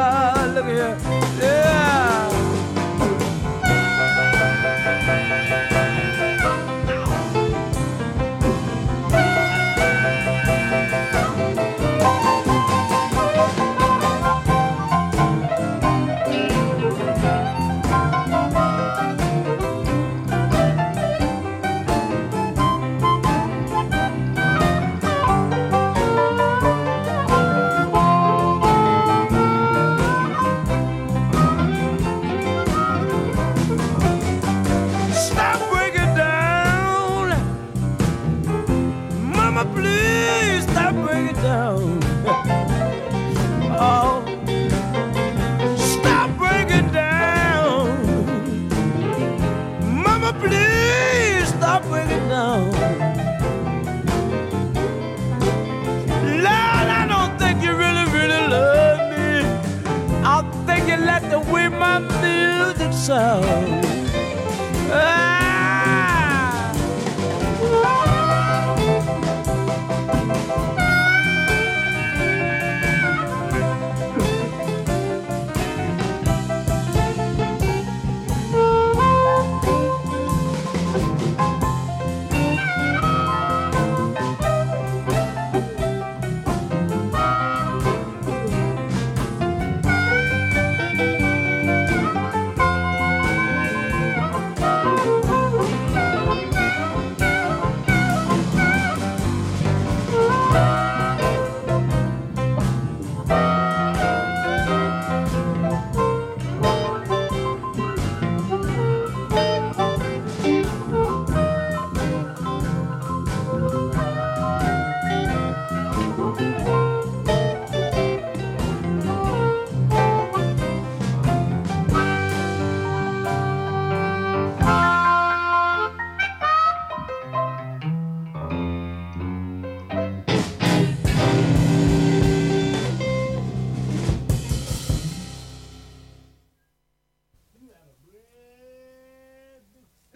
myself. 63.10 63.44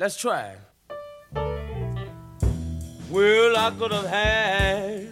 Let's 0.07 0.15
try. 0.15 0.55
Well, 3.09 3.57
I 3.57 3.71
could 3.77 3.91
have 3.91 4.05
had, 4.05 5.09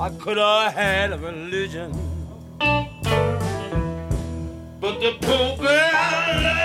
I 0.00 0.10
could 0.18 0.36
have 0.36 0.72
had 0.72 1.12
a 1.12 1.18
religion, 1.18 1.92
but 4.80 4.98
the 4.98 5.16
Pope 5.20 5.60
love 5.60 6.57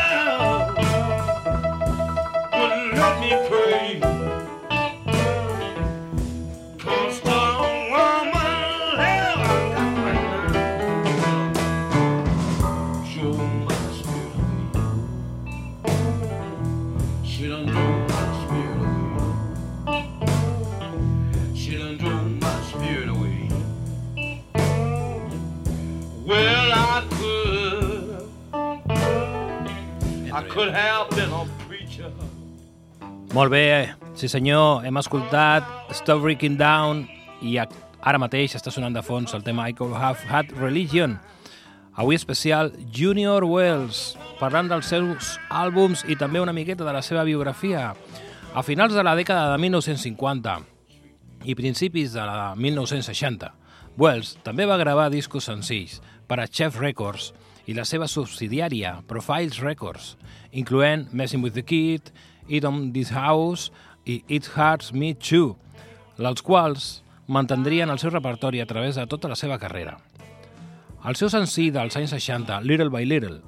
could 30.63 30.75
have 30.75 31.09
been 31.15 31.31
a 31.33 31.45
preacher. 31.67 32.11
Molt 33.33 33.51
bé, 33.51 33.89
sí 34.15 34.29
senyor, 34.29 34.85
hem 34.85 34.97
escoltat 34.97 35.67
Stop 35.91 36.21
Breaking 36.21 36.55
Down 36.55 37.03
i 37.43 37.57
ara 37.59 38.19
mateix 38.21 38.55
està 38.55 38.71
sonant 38.71 38.95
de 38.95 39.03
fons 39.03 39.33
el 39.35 39.43
tema 39.43 39.65
I 39.67 39.75
Could 39.75 39.95
Have 39.97 40.23
Had 40.29 40.53
Religion. 40.61 41.17
Avui 41.99 42.15
especial 42.15 42.71
Junior 42.95 43.43
Wells, 43.43 44.15
parlant 44.39 44.71
dels 44.71 44.87
seus 44.87 45.33
àlbums 45.51 46.05
i 46.07 46.15
també 46.15 46.39
una 46.39 46.55
miqueta 46.55 46.87
de 46.87 46.95
la 46.95 47.03
seva 47.03 47.25
biografia. 47.27 47.91
A 48.53 48.63
finals 48.63 48.95
de 48.95 49.03
la 49.03 49.17
dècada 49.19 49.51
de 49.51 49.59
1950 49.65 50.59
i 51.43 51.57
principis 51.59 52.13
de 52.13 52.23
la 52.23 52.53
de 52.53 52.61
1960, 52.69 53.51
Wells 53.97 54.37
també 54.45 54.69
va 54.69 54.79
gravar 54.79 55.11
discos 55.11 55.49
senzills 55.51 55.99
per 56.27 56.39
a 56.39 56.47
Chef 56.47 56.79
Records 56.79 57.33
i 57.67 57.75
la 57.75 57.85
seva 57.87 58.07
subsidiària 58.11 58.97
Profiles 59.07 59.59
Records, 59.63 60.15
incloent 60.53 61.11
Messing 61.11 61.43
with 61.43 61.53
the 61.53 61.63
Kid, 61.63 62.11
Eat 62.47 62.65
on 62.65 62.91
This 62.93 63.11
House 63.11 63.71
i 64.05 64.23
It 64.27 64.49
Hurts 64.55 64.93
Me 64.93 65.13
Too, 65.13 65.55
els 66.19 66.43
quals 66.45 67.03
mantindrien 67.27 67.89
el 67.89 67.99
seu 67.99 68.11
repertori 68.13 68.61
a 68.61 68.67
través 68.69 68.95
de 68.95 69.07
tota 69.07 69.31
la 69.31 69.37
seva 69.39 69.57
carrera. 69.59 69.97
El 71.03 71.17
seu 71.19 71.31
senzill 71.31 71.73
dels 71.75 71.97
anys 71.99 72.13
60, 72.15 72.61
Little 72.63 72.91
by 72.93 73.07
Little, 73.07 73.41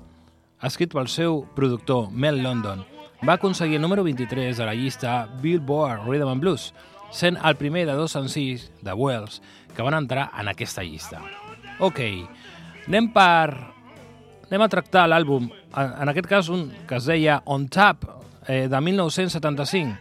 escrit 0.65 0.95
pel 0.95 1.07
seu 1.11 1.43
productor 1.55 2.09
Mel 2.11 2.41
London, 2.43 2.83
va 3.25 3.37
aconseguir 3.37 3.77
el 3.77 3.83
número 3.83 4.03
23 4.03 4.57
de 4.57 4.65
la 4.65 4.75
llista 4.75 5.27
Billboard 5.41 6.07
Rhythm 6.07 6.33
and 6.33 6.41
Blues, 6.41 6.73
sent 7.11 7.37
el 7.43 7.55
primer 7.55 7.85
de 7.85 7.93
dos 7.93 8.11
senzills 8.11 8.71
de 8.81 8.93
Wells 8.93 9.41
que 9.75 9.83
van 9.83 9.95
entrar 9.95 10.31
en 10.39 10.49
aquesta 10.51 10.83
llista. 10.83 11.21
Ok, 11.79 12.01
anem 12.87 13.11
per... 13.13 13.74
Anem 14.55 14.69
a 14.69 14.71
tractar 14.71 15.01
l'àlbum, 15.11 15.49
en, 15.75 16.07
aquest 16.07 16.27
cas 16.31 16.47
un 16.47 16.69
que 16.87 16.95
es 16.95 17.07
deia 17.09 17.41
On 17.51 17.65
Tap, 17.67 18.05
eh, 18.47 18.69
de 18.71 18.79
1975. 18.79 19.97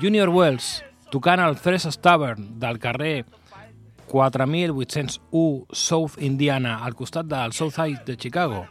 Junior 0.00 0.30
Wells 0.32 0.78
tocant 1.12 1.42
al 1.44 1.58
Fresh 1.60 1.98
Tavern 2.00 2.46
del 2.62 2.78
carrer 2.80 3.26
4801 4.08 5.66
South 5.76 6.16
Indiana, 6.16 6.78
al 6.80 6.96
costat 6.96 7.28
del 7.28 7.52
Southside 7.52 8.06
de 8.06 8.16
Chicago. 8.16 8.62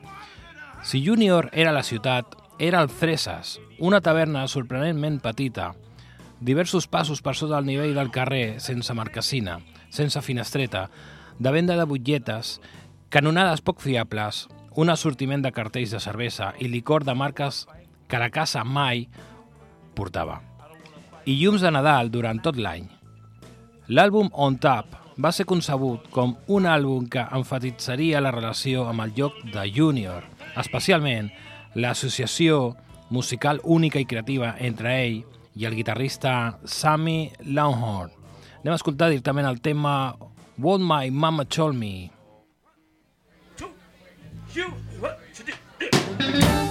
Si 0.82 1.04
Junior 1.06 1.52
era 1.54 1.71
la 1.71 1.84
ciutat, 1.84 2.34
era 2.58 2.82
el 2.82 2.89
Freses, 2.89 3.60
una 3.78 4.02
taverna 4.02 4.47
sorprenentment 4.47 5.21
petita, 5.21 5.76
diversos 6.41 6.88
passos 6.88 7.21
per 7.21 7.36
sota 7.38 7.60
del 7.60 7.69
nivell 7.69 7.93
del 7.93 8.10
carrer, 8.10 8.58
sense 8.58 8.97
marcassina, 8.97 9.60
sense 9.93 10.26
finestreta, 10.26 10.88
de 11.38 11.52
venda 11.54 11.78
de 11.78 11.86
butlletes, 11.86 12.58
canonades 13.13 13.62
poc 13.62 13.78
fiables, 13.78 14.47
un 14.75 14.89
assortiment 14.89 15.43
de 15.43 15.51
cartells 15.51 15.91
de 15.93 15.99
cervesa 16.01 16.53
i 16.59 16.67
licor 16.67 17.03
de 17.05 17.13
marques 17.13 17.67
que 18.07 18.19
la 18.19 18.29
casa 18.29 18.63
mai 18.63 19.07
portava. 19.95 20.41
I 21.25 21.38
llums 21.39 21.62
de 21.62 21.71
Nadal 21.71 22.12
durant 22.12 22.41
tot 22.43 22.57
l'any. 22.57 22.88
L'àlbum 23.88 24.29
On 24.33 24.57
Tap 24.57 24.97
va 25.17 25.31
ser 25.31 25.45
concebut 25.45 26.09
com 26.12 26.33
un 26.47 26.65
àlbum 26.65 27.05
que 27.12 27.23
enfatitzaria 27.38 28.21
la 28.21 28.31
relació 28.33 28.88
amb 28.89 29.05
el 29.05 29.13
lloc 29.17 29.38
de 29.53 29.67
Junior, 29.75 30.25
especialment 30.57 31.29
l'associació 31.75 32.75
musical 33.13 33.62
única 33.63 34.01
i 34.01 34.09
creativa 34.09 34.55
entre 34.59 34.97
ell 35.03 35.21
i 35.55 35.65
el 35.69 35.75
guitarrista 35.77 36.57
Sammy 36.65 37.31
Longhorn. 37.45 38.12
Anem 38.63 38.73
a 38.73 38.79
escoltar 38.79 39.12
directament 39.12 39.45
el 39.45 39.62
tema 39.62 40.15
What 40.57 40.81
My 40.81 41.12
Mama 41.12 41.45
Told 41.45 41.77
Me. 41.77 42.09
You, 44.54 44.66
what 45.00 45.20
to 45.34 45.44
do? 45.44 46.62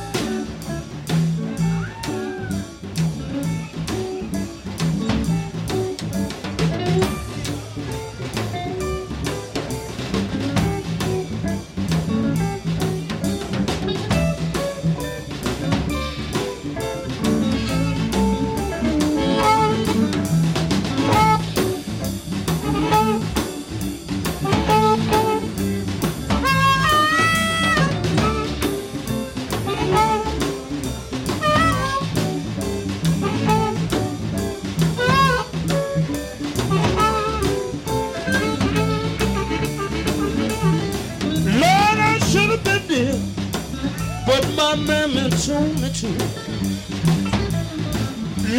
My 44.63 44.77
mammy 44.77 45.29
told 45.45 45.75
me 45.83 45.89
to. 46.01 46.09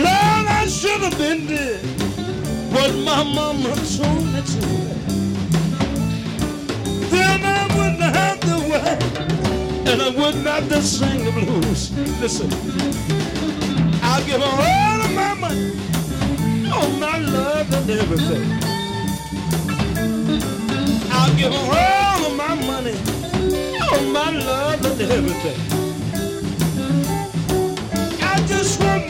Lord, 0.05 0.45
I 0.59 0.65
should 0.67 1.01
have 1.01 1.17
been 1.17 1.47
there, 1.47 1.79
but 2.73 2.91
my 3.09 3.23
mama 3.37 3.71
told 3.97 4.25
me 4.33 4.41
to. 4.53 4.63
Then 7.13 7.39
I 7.59 7.61
wouldn't 7.75 8.15
have 8.19 8.39
to 8.49 8.55
work, 8.73 9.01
and 9.89 10.01
I 10.01 10.09
wouldn't 10.19 10.45
have 10.45 10.67
to 10.73 10.81
sing 10.81 11.23
the 11.23 11.31
blues. 11.31 11.81
Listen, 12.21 12.49
I'll 14.03 14.25
give 14.25 14.41
all 14.41 14.99
of 15.07 15.11
my 15.21 15.33
money, 15.45 15.71
all 16.75 16.91
my 17.07 17.17
love 17.17 17.67
and 17.77 17.89
everything. 18.01 18.47
I'll 21.17 21.35
give 21.41 21.53
all 21.53 22.19
of 22.27 22.33
my 22.45 22.55
money, 22.71 22.97
all 23.81 24.03
my 24.19 24.29
love 24.31 24.85
and 24.85 25.01
everything. 25.01 25.82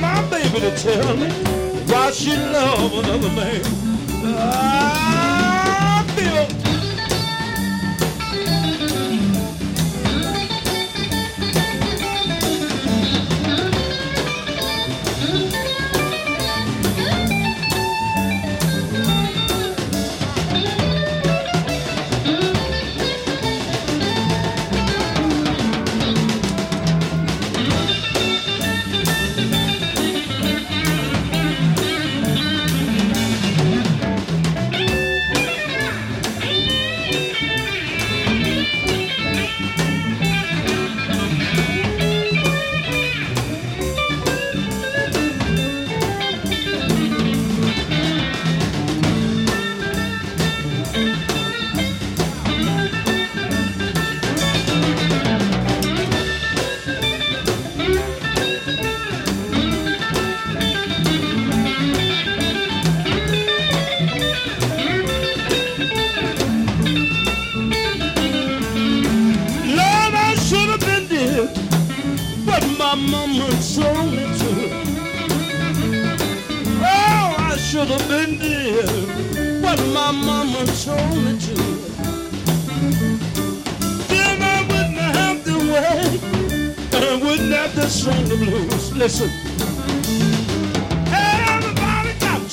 My 0.01 0.21
baby 0.29 0.59
to 0.59 0.71
tell 0.77 1.15
me 1.17 1.29
why 1.91 2.11
she 2.11 2.35
love 2.35 2.93
another 2.93 3.29
man. 3.29 3.61
I 4.25 5.02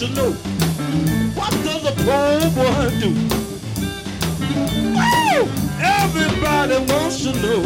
to 0.01 0.09
know 0.15 0.33
what 1.37 1.51
does 1.63 1.85
a 1.85 1.93
poor 1.93 2.41
boy 2.57 2.89
do? 3.01 3.11
Woo! 4.97 5.47
Everybody 5.79 6.79
wants 6.91 7.23
to 7.25 7.33
know 7.43 7.61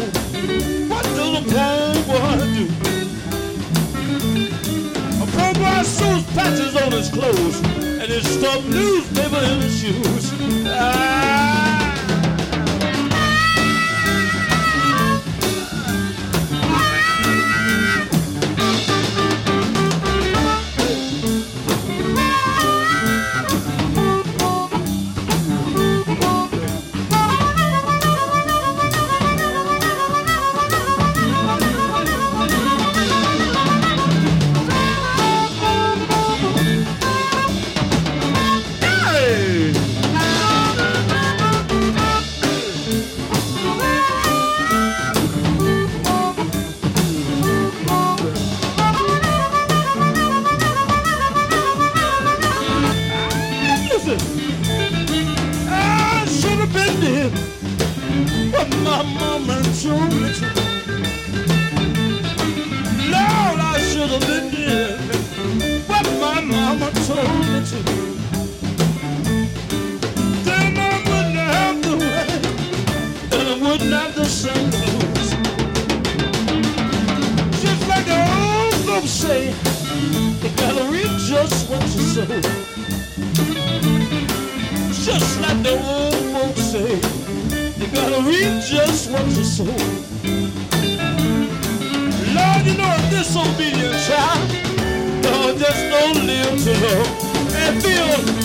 what 0.89 1.05
does 1.15 1.33
a 1.39 1.43
poor 1.47 1.93
boy 2.09 2.35
do? 2.53 2.65
A 5.23 5.25
poor 5.31 5.53
boy 5.53 5.83
sews 5.83 6.23
patches 6.33 6.75
on 6.75 6.91
his 6.91 7.09
clothes 7.09 7.61
and 7.79 8.11
his 8.11 8.27
stuffed 8.27 8.67
newspaper 8.67 9.37
in 9.37 9.61
his 9.61 9.79
shoes. 9.79 10.33
Ah. 10.67 11.24
Child, 94.15 94.51
Lord, 95.25 95.57
just 95.57 95.81
don't 95.89 96.25
live 96.25 96.63
to 96.63 96.73
love 96.83 97.55
and 97.55 97.83
feel. 97.83 98.44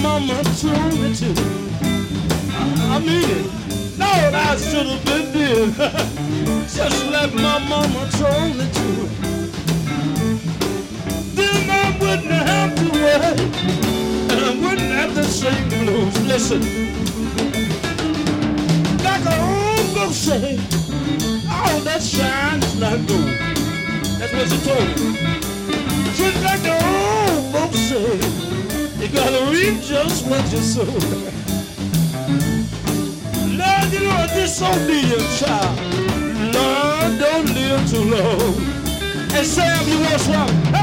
Mama 0.00 0.42
told 0.60 0.94
me 1.00 1.14
to. 1.14 1.30
I 2.94 2.98
mean 3.00 3.28
it. 3.30 3.46
Lord, 3.98 4.34
I 4.34 4.56
should 4.56 4.86
have 4.86 5.04
been 5.04 5.32
there, 5.32 5.66
just 6.68 7.06
like 7.10 7.34
my 7.34 7.58
Mama 7.68 8.08
told 8.12 8.56
me 8.56 8.66
to. 8.78 8.88
Then 11.34 11.70
I 11.70 11.98
wouldn't 12.00 12.30
have 12.30 12.74
to 12.76 12.86
worry, 12.92 13.38
and 14.30 14.40
I 14.44 14.52
wouldn't 14.62 14.92
have 14.92 15.14
to 15.14 15.24
sing 15.24 15.68
blues. 15.68 16.16
Listen, 16.26 16.62
like 19.02 19.26
an 19.26 19.40
old 19.40 19.94
book 19.94 20.12
say, 20.12 20.58
all 21.50 21.80
that 21.80 22.02
shines 22.02 22.78
not 22.78 22.98
gold. 23.08 23.36
That's 24.18 24.32
what 24.32 24.48
she 24.48 24.58
told 24.64 24.88
me. 25.00 25.38
Just 26.14 26.42
like 26.44 26.62
the 26.62 26.74
old 26.74 27.52
folks 27.52 27.78
say, 27.78 28.47
gotta 29.12 29.50
reap 29.50 29.80
just 29.82 30.26
what 30.26 30.42
you 30.52 30.58
sow. 30.58 30.84
Lord, 33.56 33.92
you 33.92 34.00
know 34.00 34.24
a 34.24 34.28
disobedient 34.34 35.28
child. 35.38 35.78
Lord, 36.54 37.18
don't 37.18 37.46
live 37.54 37.90
too 37.90 38.04
long. 38.04 38.54
And 39.34 39.46
Sam, 39.46 39.88
you 39.88 40.00
want 40.00 40.20
some? 40.20 40.77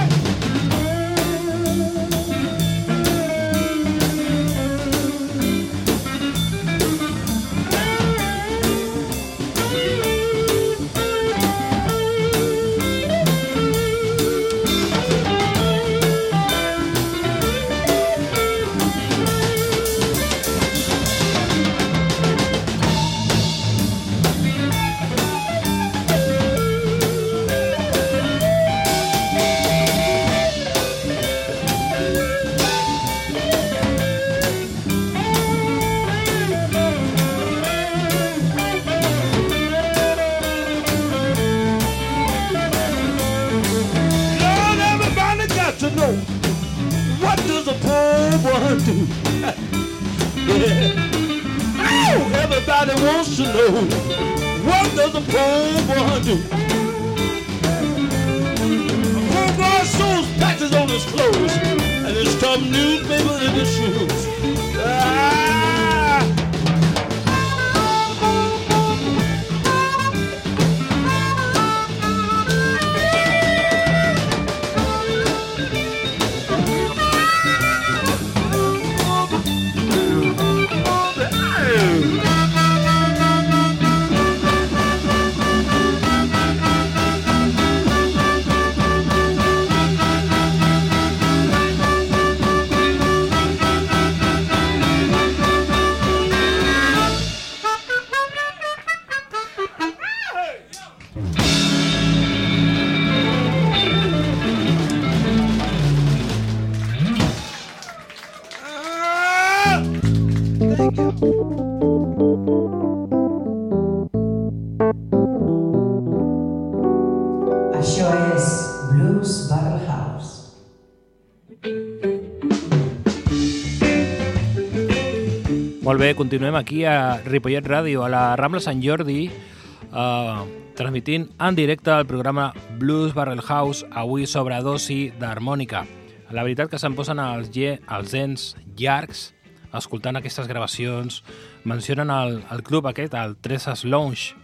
Bé, 126.05 126.13
continuem 126.13 126.53
aquí 126.53 126.83
a 126.85 127.17
Ripollet 127.25 127.65
Ràdio, 127.65 128.03
a 128.05 128.09
la 128.13 128.35
Rambla 128.37 128.59
Sant 128.61 128.77
Jordi, 128.83 129.23
eh, 129.25 130.41
transmitint 130.77 131.31
en 131.41 131.55
directe 131.57 131.89
el 131.89 132.05
programa 132.05 132.53
Blues 132.77 133.15
Barrel 133.15 133.41
House, 133.41 133.87
avui 133.89 134.27
sobre 134.27 134.59
dosi 134.61 135.09
d'harmònica. 135.17 135.81
La 136.29 136.43
veritat 136.43 136.69
que 136.69 136.77
se'n 136.77 136.93
posen 136.93 137.17
els, 137.23 137.49
ge, 137.49 137.79
els 137.89 138.13
ens 138.13 138.45
llargs 138.77 139.31
escoltant 139.73 140.21
aquestes 140.21 140.45
gravacions. 140.45 141.23
Mencionen 141.63 142.13
el, 142.13 142.37
el 142.53 142.61
club 142.61 142.85
aquest, 142.85 143.17
el 143.17 143.33
Tresas 143.41 143.83
Lounge. 143.83 144.35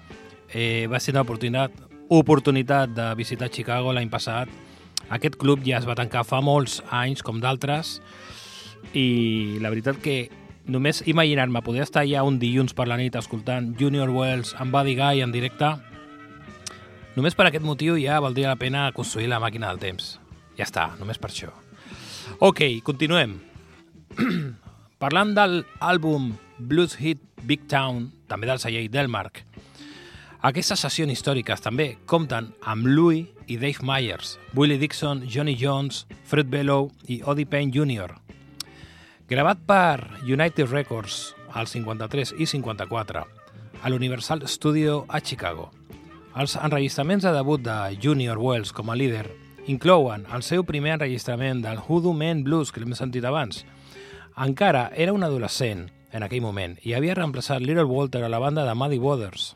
Eh, 0.50 0.88
va 0.90 1.00
ser 1.00 1.14
una 1.14 1.28
oportunitat, 1.28 1.78
oportunitat 2.10 2.98
de 2.98 3.12
visitar 3.22 3.54
Chicago 3.54 3.94
l'any 3.94 4.10
passat. 4.10 4.50
Aquest 5.14 5.38
club 5.38 5.62
ja 5.68 5.78
es 5.78 5.86
va 5.86 6.00
tancar 6.00 6.26
fa 6.26 6.42
molts 6.42 6.82
anys, 6.90 7.22
com 7.22 7.38
d'altres, 7.38 8.00
i 8.98 9.60
la 9.62 9.70
veritat 9.70 10.02
que 10.02 10.32
només 10.66 11.02
imaginar-me 11.08 11.62
poder 11.66 11.86
estar 11.86 12.04
allà 12.04 12.24
un 12.28 12.38
dilluns 12.42 12.76
per 12.78 12.88
la 12.90 12.98
nit 13.00 13.16
escoltant 13.18 13.72
Junior 13.80 14.10
Wells 14.14 14.54
amb 14.60 14.74
Buddy 14.76 14.96
Guy 15.00 15.24
en 15.26 15.34
directe 15.34 15.72
només 17.16 17.36
per 17.36 17.48
aquest 17.48 17.66
motiu 17.66 17.98
ja 18.00 18.20
valdria 18.24 18.54
la 18.54 18.60
pena 18.60 18.90
construir 18.96 19.30
la 19.32 19.42
màquina 19.44 19.72
del 19.72 19.82
temps. 19.82 20.18
Ja 20.58 20.68
està, 20.68 20.92
només 21.00 21.20
per 21.20 21.32
això. 21.32 21.52
Ok, 22.40 22.64
continuem. 22.84 23.40
Parlant 25.04 25.34
de 25.36 25.48
l'àlbum 25.54 26.32
Blues 26.58 26.98
Hit 27.00 27.24
Big 27.44 27.68
Town 27.68 28.12
també 28.30 28.48
del 28.48 28.62
celler 28.62 28.88
Delmark 28.92 29.44
aquestes 30.42 30.82
sessions 30.82 31.14
històriques 31.14 31.62
també 31.62 31.86
compten 32.10 32.48
amb 32.66 32.88
Louis 32.90 33.28
i 33.46 33.60
Dave 33.62 33.86
Myers, 33.86 34.40
Willie 34.58 34.80
Dixon, 34.82 35.22
Johnny 35.30 35.54
Jones, 35.54 36.08
Fred 36.26 36.50
Bellow 36.50 36.88
i 37.06 37.20
Oddie 37.22 37.46
Payne 37.46 37.70
Jr., 37.70 38.16
Gravat 39.32 39.62
per 39.64 40.20
United 40.28 40.68
Records 40.68 41.38
al 41.56 41.70
53 41.72 42.34
i 42.44 42.46
54 42.46 43.22
a 43.82 43.90
l'Universal 43.90 44.42
Studio 44.44 45.06
a 45.08 45.22
Chicago. 45.24 45.70
Els 46.36 46.58
enregistraments 46.60 47.24
de 47.24 47.32
debut 47.32 47.62
de 47.64 47.96
Junior 48.04 48.36
Wells 48.36 48.74
com 48.76 48.90
a 48.92 48.98
líder 49.00 49.30
inclouen 49.72 50.26
el 50.36 50.44
seu 50.44 50.66
primer 50.68 50.98
enregistrament 50.98 51.62
del 51.64 51.80
Hoodoo 51.80 52.12
Man 52.12 52.42
Blues, 52.44 52.74
que 52.76 52.84
l'hem 52.84 52.92
sentit 52.92 53.24
abans. 53.24 53.62
Encara 54.36 54.90
era 54.92 55.14
un 55.16 55.24
adolescent 55.24 55.86
en 56.12 56.28
aquell 56.28 56.44
moment 56.44 56.76
i 56.84 56.92
havia 56.92 57.16
reemplaçat 57.16 57.64
Little 57.64 57.88
Walter 57.88 58.26
a 58.26 58.32
la 58.34 58.42
banda 58.44 58.66
de 58.68 58.74
Muddy 58.76 59.00
Waters. 59.00 59.54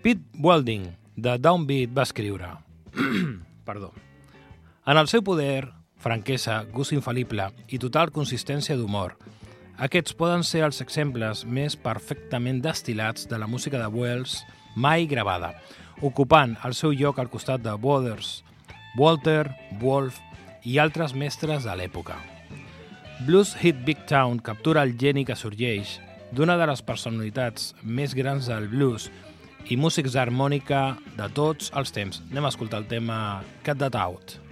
Pete 0.00 0.24
Welding, 0.40 0.88
de 1.20 1.36
Downbeat, 1.36 1.92
va 1.92 2.08
escriure 2.08 2.54
Perdó. 3.68 3.92
En 4.86 4.96
el 4.96 5.12
seu 5.12 5.20
poder, 5.20 5.68
franquesa, 6.00 6.62
gust 6.72 6.94
infal·lible 6.96 7.50
i 7.68 7.78
total 7.78 8.10
consistència 8.14 8.76
d'humor, 8.76 9.16
aquests 9.80 10.12
poden 10.12 10.42
ser 10.44 10.60
els 10.66 10.82
exemples 10.84 11.46
més 11.48 11.72
perfectament 11.72 12.58
destilats 12.60 13.24
de 13.30 13.38
la 13.40 13.46
música 13.48 13.78
de 13.80 13.86
Wells 13.88 14.42
mai 14.76 15.06
gravada, 15.08 15.54
ocupant 16.04 16.52
el 16.68 16.76
seu 16.76 16.92
lloc 16.92 17.18
al 17.18 17.30
costat 17.32 17.64
de 17.64 17.72
Waters, 17.80 18.42
Walter, 19.00 19.48
Wolf 19.80 20.18
i 20.68 20.76
altres 20.78 21.14
mestres 21.16 21.64
de 21.64 21.78
l'època. 21.80 22.18
Blues 23.24 23.54
Hit 23.62 23.80
Big 23.88 24.04
Town 24.04 24.42
captura 24.44 24.84
el 24.84 24.98
geni 25.00 25.24
que 25.24 25.36
sorgeix 25.36 25.96
d'una 26.36 26.58
de 26.60 26.68
les 26.68 26.84
personalitats 26.84 27.72
més 27.80 28.12
grans 28.12 28.52
del 28.52 28.68
blues 28.68 29.08
i 29.72 29.80
músics 29.80 30.12
d'harmònica 30.12 30.98
de 31.16 31.32
tots 31.32 31.72
els 31.72 31.96
temps. 31.96 32.20
Anem 32.28 32.44
a 32.44 32.52
escoltar 32.52 32.84
el 32.84 32.88
tema 32.92 33.40
Cut 33.64 33.80
That 33.80 33.96
Out. 33.96 34.49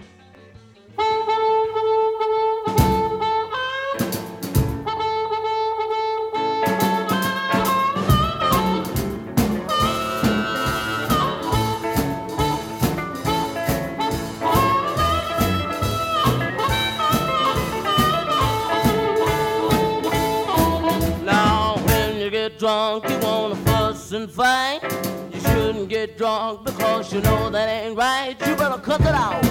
Drunk 27.09 27.25
you 27.25 27.31
know 27.31 27.49
that 27.49 27.67
ain't 27.67 27.97
right. 27.97 28.35
You 28.47 28.55
better 28.55 28.77
cut 28.81 29.01
it 29.01 29.07
out. 29.07 29.43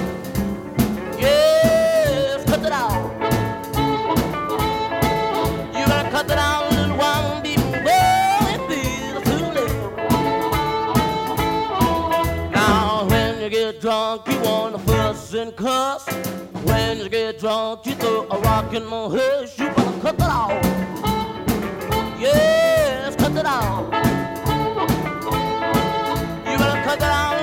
Yes, 1.18 2.44
cut 2.44 2.64
it 2.64 2.72
out. 2.72 3.10
You 5.74 5.86
better 5.86 6.10
cut 6.10 6.30
it 6.30 6.38
out, 6.38 6.70
little 6.70 6.96
one, 6.96 7.42
before 7.42 7.82
it 8.54 8.60
feels 8.68 9.24
too 9.24 9.44
late. 9.56 9.80
Now, 12.52 13.06
when 13.08 13.40
you 13.40 13.50
get 13.50 13.80
drunk, 13.80 14.28
you 14.28 14.40
wanna 14.40 14.78
fuss 14.78 15.34
and 15.34 15.54
cuss. 15.56 16.08
When 16.64 16.98
you 16.98 17.08
get 17.08 17.38
drunk, 17.38 17.86
you 17.86 17.94
throw 17.94 18.28
a 18.30 18.38
rock 18.40 18.74
in 18.74 18.86
my 18.86 19.08
head. 19.08 19.50
You 19.56 19.70
better 19.70 20.00
cut 20.00 20.14
it 20.14 20.22
out. 20.22 20.64
Yes, 22.20 23.16
cut 23.16 23.36
it 23.36 23.46
out. 23.46 23.84
You 26.46 26.58
better 26.58 26.82
cut 26.82 26.98
it 26.98 27.02
out 27.02 27.37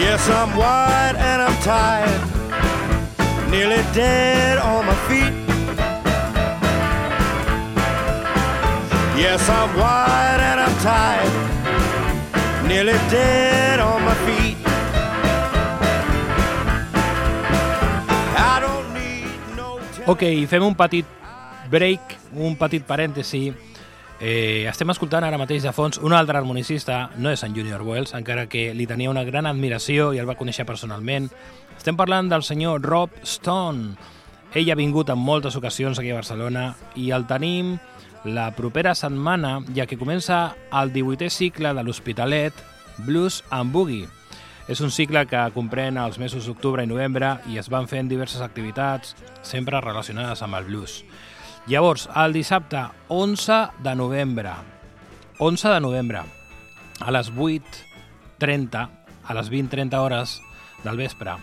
Yes, 0.00 0.26
I'm 0.30 0.56
wide 0.56 1.16
and 1.18 1.42
I'm 1.42 1.56
tired, 1.62 2.22
nearly 3.50 3.82
dead 3.92 4.56
on 4.56 4.86
my 4.86 4.94
feet. 5.06 5.34
Yes, 9.14 9.46
I'm 9.50 9.68
wide 9.76 10.40
and 10.40 10.58
I'm 10.64 10.76
tired, 10.80 11.32
nearly 12.66 12.96
dead 13.10 13.78
on 13.78 14.02
my 14.02 14.14
feet. 14.24 14.56
I 18.40 18.58
don't 18.64 18.88
need 18.94 19.28
no 19.54 19.78
Ok, 20.06 20.22
fem 20.48 20.62
un 20.62 20.74
petit 20.74 21.04
break, 21.68 22.00
un 22.34 22.56
petit 22.56 22.80
parèntesi. 22.80 23.69
Eh, 24.20 24.66
estem 24.68 24.90
escoltant 24.92 25.24
ara 25.24 25.38
mateix 25.40 25.64
de 25.64 25.72
fons 25.72 25.96
un 26.04 26.12
altre 26.12 26.36
harmonicista, 26.36 27.06
no 27.16 27.30
és 27.32 27.40
en 27.46 27.54
Junior 27.56 27.80
Wells, 27.80 28.12
encara 28.12 28.44
que 28.52 28.66
li 28.76 28.84
tenia 28.86 29.08
una 29.08 29.24
gran 29.24 29.48
admiració 29.48 30.10
i 30.12 30.20
el 30.20 30.28
va 30.28 30.36
conèixer 30.36 30.66
personalment. 30.68 31.30
Estem 31.78 31.96
parlant 31.96 32.28
del 32.28 32.44
senyor 32.44 32.84
Rob 32.84 33.16
Stone. 33.24 33.94
Ell 34.52 34.68
ha 34.68 34.76
vingut 34.76 35.08
en 35.08 35.18
moltes 35.24 35.56
ocasions 35.56 35.98
aquí 35.98 36.12
a 36.12 36.18
Barcelona 36.18 36.74
i 37.00 37.08
el 37.16 37.24
tenim 37.30 37.78
la 38.28 38.50
propera 38.52 38.92
setmana, 38.94 39.62
ja 39.72 39.88
que 39.88 39.96
comença 39.96 40.50
el 40.68 40.92
18è 40.92 41.30
cicle 41.32 41.72
de 41.72 41.84
l'Hospitalet 41.86 42.52
Blues 43.06 43.40
and 43.48 43.72
Boogie. 43.72 44.10
És 44.68 44.84
un 44.84 44.92
cicle 44.92 45.24
que 45.26 45.48
comprèn 45.56 45.96
els 45.98 46.20
mesos 46.20 46.44
d'octubre 46.44 46.84
i 46.84 46.90
novembre 46.90 47.38
i 47.48 47.56
es 47.58 47.72
van 47.72 47.88
fent 47.88 48.12
diverses 48.12 48.44
activitats, 48.44 49.16
sempre 49.40 49.80
relacionades 49.80 50.44
amb 50.44 50.60
el 50.60 50.68
blues. 50.68 51.00
Llavors, 51.70 52.08
el 52.18 52.32
dissabte 52.34 52.80
11 53.06 53.56
de 53.84 53.94
novembre, 53.94 54.50
11 55.38 55.68
de 55.68 55.80
novembre, 55.80 56.22
a 56.98 57.12
les 57.14 57.30
8.30, 57.30 58.80
a 59.22 59.36
les 59.38 59.50
20.30 59.52 60.00
hores 60.02 60.32
del 60.82 60.96
vespre, 60.98 61.36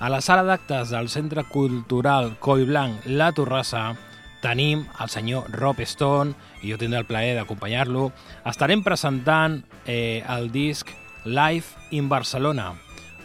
a 0.00 0.08
la 0.08 0.22
sala 0.22 0.46
d'actes 0.48 0.88
del 0.88 1.10
Centre 1.12 1.44
Cultural 1.44 2.38
Coi 2.40 2.64
Blanc 2.64 3.04
La 3.04 3.34
Torrassa, 3.36 3.92
tenim 4.40 4.86
el 4.96 5.12
senyor 5.12 5.52
Rob 5.52 5.84
Stone, 5.84 6.32
i 6.64 6.72
jo 6.72 6.80
tindré 6.80 7.04
el 7.04 7.10
plaer 7.12 7.36
d'acompanyar-lo. 7.36 8.08
Estarem 8.48 8.80
presentant 8.80 9.60
eh, 9.84 10.24
el 10.24 10.48
disc 10.56 10.88
Live 11.28 11.92
in 11.92 12.08
Barcelona, 12.08 12.72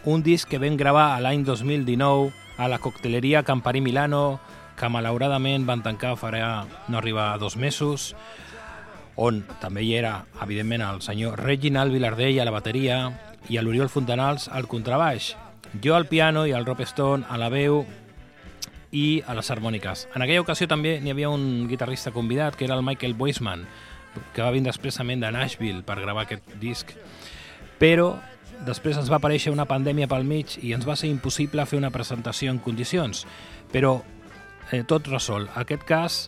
un 0.03 0.19
disc 0.19 0.51
que 0.51 0.59
vam 0.59 0.75
gravar 0.75 1.13
l'any 1.23 1.47
2019 1.47 2.33
a 2.59 2.67
la 2.67 2.83
cocteleria 2.83 3.47
Campari 3.47 3.79
Milano, 3.79 4.41
que 4.81 4.89
malauradament 4.89 5.67
van 5.69 5.83
tancar 5.85 6.15
farà 6.17 6.65
no 6.89 6.97
arriba 6.97 7.29
a 7.31 7.37
dos 7.37 7.53
mesos, 7.53 8.15
on 9.21 9.43
també 9.61 9.83
hi 9.85 9.93
era, 9.99 10.23
evidentment, 10.41 10.81
el 10.81 11.01
senyor 11.05 11.37
Reginald 11.37 11.93
Vilardell 11.93 12.39
a 12.41 12.47
la 12.47 12.53
bateria 12.55 13.01
i 13.49 13.59
l'Oriol 13.61 13.91
Fontanals 13.93 14.47
al 14.49 14.65
contrabaix, 14.71 15.35
jo 15.83 15.93
al 15.93 16.07
piano 16.09 16.47
i 16.49 16.55
el 16.57 16.65
Rob 16.65 16.81
Stone 16.81 17.27
a 17.29 17.37
la 17.37 17.51
veu 17.53 17.83
i 18.91 19.21
a 19.21 19.35
les 19.37 19.51
harmòniques. 19.53 20.07
En 20.15 20.25
aquella 20.25 20.41
ocasió 20.41 20.67
també 20.67 20.97
n'hi 20.99 21.13
havia 21.13 21.29
un 21.29 21.67
guitarrista 21.69 22.11
convidat, 22.11 22.57
que 22.57 22.65
era 22.65 22.75
el 22.75 22.83
Michael 22.83 23.13
Boisman, 23.13 23.67
que 24.33 24.41
va 24.41 24.51
vindre 24.51 24.73
expressament 24.73 25.21
de 25.21 25.29
Nashville 25.31 25.83
per 25.85 25.99
gravar 26.01 26.25
aquest 26.25 26.55
disc. 26.59 26.95
Però 27.77 28.15
després 28.65 28.97
ens 28.97 29.13
va 29.13 29.21
aparèixer 29.21 29.53
una 29.53 29.67
pandèmia 29.69 30.09
pel 30.09 30.25
mig 30.25 30.57
i 30.61 30.73
ens 30.73 30.89
va 30.89 30.97
ser 30.97 31.11
impossible 31.13 31.65
fer 31.69 31.79
una 31.79 31.93
presentació 31.93 32.51
en 32.51 32.59
condicions. 32.59 33.27
Però 33.71 34.01
eh, 34.71 34.83
tot 34.87 35.07
resol. 35.07 35.49
Aquest 35.55 35.83
cas 35.87 36.21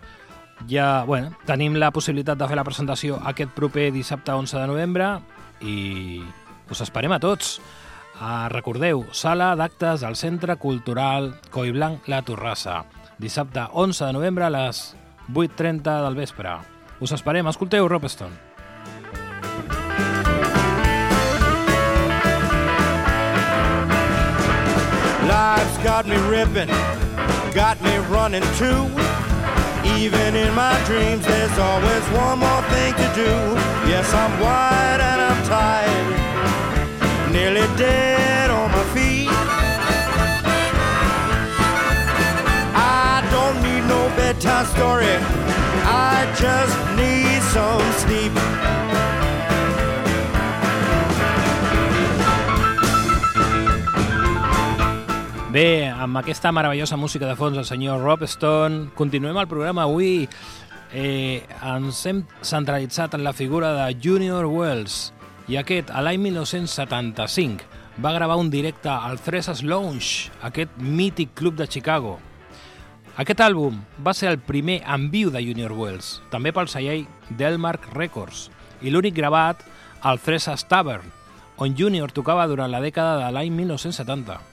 ja, 0.68 1.04
bueno, 1.08 1.34
tenim 1.48 1.76
la 1.80 1.92
possibilitat 1.92 2.38
de 2.40 2.48
fer 2.48 2.58
la 2.60 2.68
presentació 2.68 3.20
aquest 3.26 3.52
proper 3.56 3.90
dissabte 3.96 4.36
11 4.36 4.60
de 4.60 4.68
novembre 4.68 5.10
i 5.62 6.22
us 6.72 6.84
esperem 6.86 7.12
a 7.12 7.22
tots. 7.24 7.58
Uh, 8.14 8.48
recordeu, 8.54 9.08
sala 9.12 9.56
d'actes 9.58 10.04
al 10.06 10.16
Centre 10.16 10.56
Cultural 10.62 11.34
Coiblanc 11.52 12.08
La 12.08 12.22
Torrassa. 12.22 12.84
Dissabte 13.18 13.66
11 13.72 14.06
de 14.06 14.14
novembre 14.14 14.46
a 14.46 14.54
les 14.54 14.94
8.30 15.34 16.02
del 16.06 16.16
vespre. 16.16 16.58
Us 17.02 17.12
esperem, 17.12 17.48
escolteu 17.48 17.88
Ropeston. 17.88 18.32
Life's 25.24 25.78
got 25.84 26.06
me 26.06 26.18
ripping, 26.30 26.70
got 27.54 27.80
me 27.82 27.96
running 28.10 28.42
too. 28.58 28.90
Even 29.86 30.36
in 30.36 30.54
my 30.56 30.76
dreams, 30.86 31.24
there's 31.26 31.58
always 31.60 32.04
one 32.10 32.40
more 32.40 32.64
thing 32.74 32.94
to 32.96 33.12
do. 33.14 33.30
Yes, 33.88 34.12
I'm 34.12 34.40
wide 34.40 35.00
and 35.00 35.22
I'm 35.22 35.44
tired, 35.46 37.32
nearly 37.32 37.68
dead 37.78 38.50
on 38.50 38.72
my 38.72 38.84
feet. 38.96 39.30
I 42.76 43.22
don't 43.30 43.62
need 43.62 43.88
no 43.88 44.10
bedtime 44.16 44.66
story, 44.66 45.16
I 45.86 46.26
just 46.40 46.76
need 46.98 47.42
some 47.54 47.86
sleep. 48.02 48.93
Bé, 55.54 55.86
amb 55.86 56.18
aquesta 56.18 56.50
meravellosa 56.50 56.98
música 56.98 57.28
de 57.30 57.36
fons 57.38 57.54
del 57.54 57.66
senyor 57.70 58.00
Rob 58.02 58.24
Stone, 58.26 58.88
continuem 58.98 59.38
el 59.38 59.46
programa 59.46 59.84
avui. 59.84 60.24
Eh, 60.90 61.44
ens 61.62 62.00
hem 62.10 62.24
centralitzat 62.42 63.14
en 63.14 63.22
la 63.22 63.36
figura 63.38 63.70
de 63.76 63.84
Junior 64.02 64.48
Wells 64.50 65.12
i 65.46 65.60
aquest, 65.62 65.92
a 65.94 66.02
l'any 66.02 66.18
1975, 66.24 67.68
va 68.02 68.16
gravar 68.16 68.40
un 68.42 68.50
directe 68.50 68.90
al 68.90 69.20
Thresas 69.22 69.62
Lounge, 69.62 70.32
aquest 70.42 70.74
mític 70.82 71.36
club 71.38 71.60
de 71.60 71.68
Chicago. 71.70 72.16
Aquest 73.22 73.44
àlbum 73.46 73.78
va 74.02 74.16
ser 74.18 74.32
el 74.32 74.40
primer 74.42 74.80
en 74.90 75.12
viu 75.14 75.30
de 75.30 75.44
Junior 75.46 75.76
Wells, 75.78 76.16
també 76.34 76.50
pel 76.50 76.72
celler 76.72 77.04
Delmark 77.30 77.92
Records, 77.94 78.48
i 78.82 78.90
l'únic 78.90 79.14
gravat 79.22 79.62
al 80.02 80.18
Thresas 80.18 80.66
Tavern, 80.66 81.14
on 81.62 81.78
Junior 81.78 82.10
tocava 82.10 82.50
durant 82.50 82.74
la 82.74 82.82
dècada 82.82 83.22
de 83.22 83.30
l'any 83.38 83.54
1970. 83.54 84.53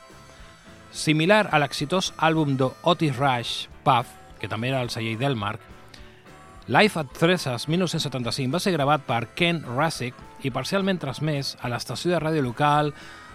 Similar 0.90 1.48
a 1.52 1.60
l'exitós 1.62 2.12
àlbum 2.18 2.56
d'Otis 2.58 3.18
Rush, 3.18 3.68
Puff, 3.84 4.10
que 4.40 4.48
també 4.48 4.72
era 4.72 4.80
el 4.82 4.90
celler 4.90 5.18
Delmark, 5.20 5.70
Live 6.70 7.00
at 7.00 7.08
Thresas 7.18 7.64
1975 7.66 8.52
va 8.54 8.60
ser 8.62 8.70
gravat 8.70 9.02
per 9.02 9.24
Ken 9.34 9.56
Rasek 9.66 10.14
i 10.46 10.52
parcialment 10.54 11.00
transmès 11.02 11.56
a 11.58 11.70
l'estació 11.72 12.12
de 12.12 12.20
ràdio 12.22 12.44
local 12.44 12.92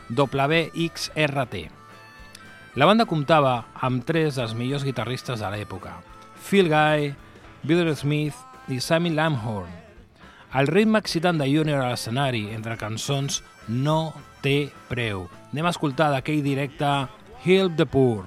WXRT. 0.08 1.66
La 2.80 2.88
banda 2.88 3.08
comptava 3.10 3.58
amb 3.84 4.06
tres 4.08 4.40
dels 4.40 4.56
millors 4.56 4.86
guitarristes 4.88 5.44
de 5.44 5.50
l'època, 5.52 5.98
Phil 6.48 6.72
Guy, 6.72 7.12
Bill 7.68 7.92
Smith 8.00 8.72
i 8.72 8.80
Sammy 8.80 9.12
Lamhorn. 9.12 9.68
El 10.56 10.72
ritme 10.72 11.04
excitant 11.04 11.36
de 11.36 11.50
Junior 11.52 11.84
a 11.84 11.92
l'escenari 11.92 12.46
entre 12.56 12.80
cançons 12.80 13.42
no 13.68 14.14
té 14.40 14.70
preu. 14.88 15.28
Anem 15.52 15.68
a 15.68 15.76
escoltar 15.76 16.08
d'aquell 16.14 16.40
directe 16.46 16.94
Help 17.46 17.78
the 17.78 17.86
Poor. 17.86 18.26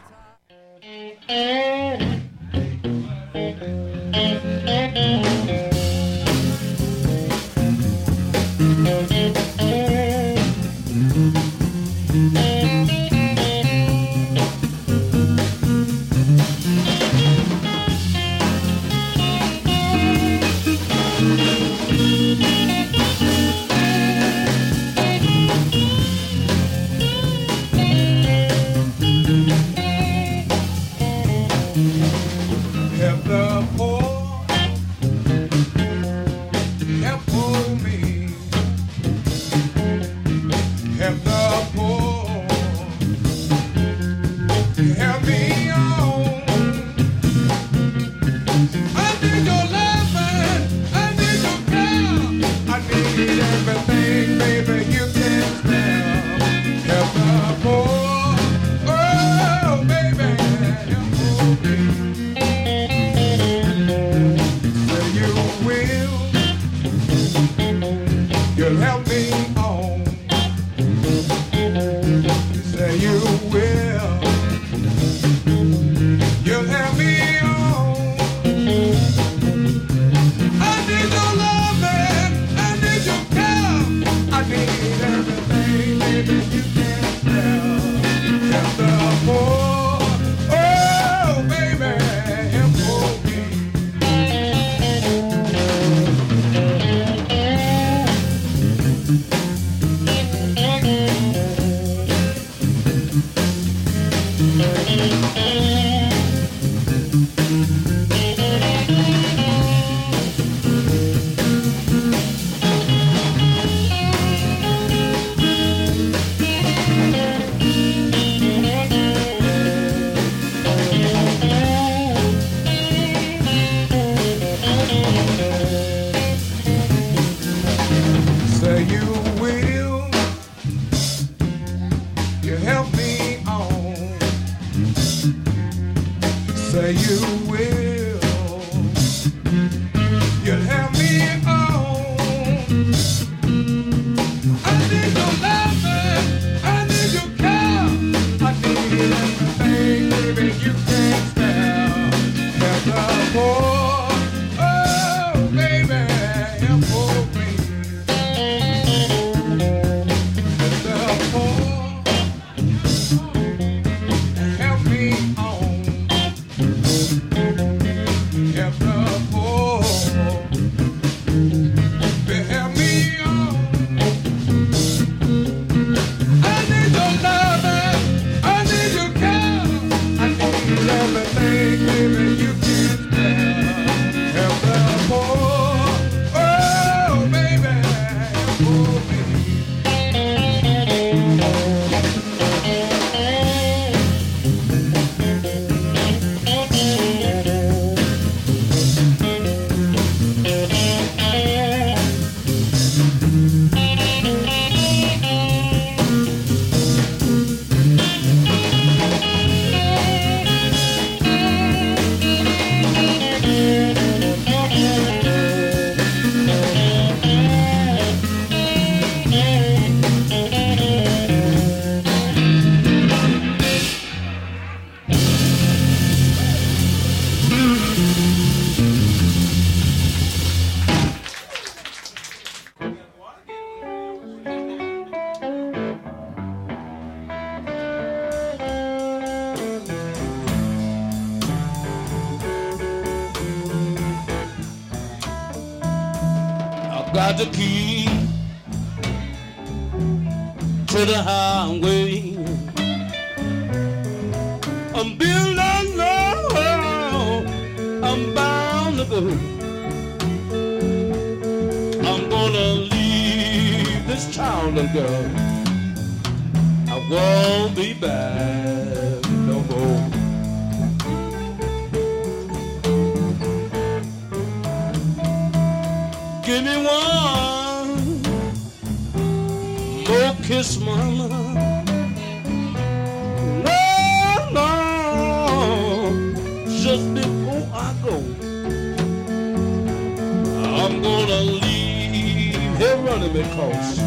I'm 290.99 291.05
gonna 291.05 291.41
leave 291.43 292.77
here 292.77 292.97
running 292.97 293.33
because 293.33 294.01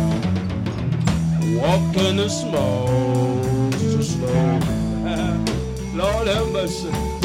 walking 1.56 2.20
is 2.20 2.38
small, 2.38 3.42
so 3.72 4.02
slow. 4.02 4.60
Lord 5.94 6.28
have 6.28 6.52
mercy. 6.52 7.21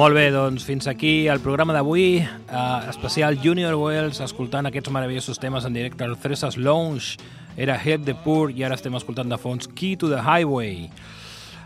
Molt 0.00 0.16
bé, 0.16 0.30
doncs 0.32 0.64
fins 0.64 0.86
aquí 0.88 1.26
el 1.28 1.42
programa 1.44 1.74
d'avui, 1.76 2.22
eh, 2.24 2.84
especial 2.88 3.36
Junior 3.36 3.74
Wells, 3.76 4.22
escoltant 4.24 4.64
aquests 4.64 4.88
meravellosos 4.88 5.36
temes 5.38 5.66
en 5.68 5.74
directe 5.74 6.04
al 6.04 6.16
Fresas 6.16 6.56
Lounge. 6.56 7.18
Era 7.54 7.76
Head 7.76 8.06
the 8.06 8.14
Poor 8.14 8.48
i 8.50 8.64
ara 8.64 8.78
estem 8.78 8.94
escoltant 8.96 9.28
de 9.28 9.36
fons 9.36 9.68
Key 9.68 9.98
to 10.00 10.08
the 10.08 10.22
Highway. 10.24 10.88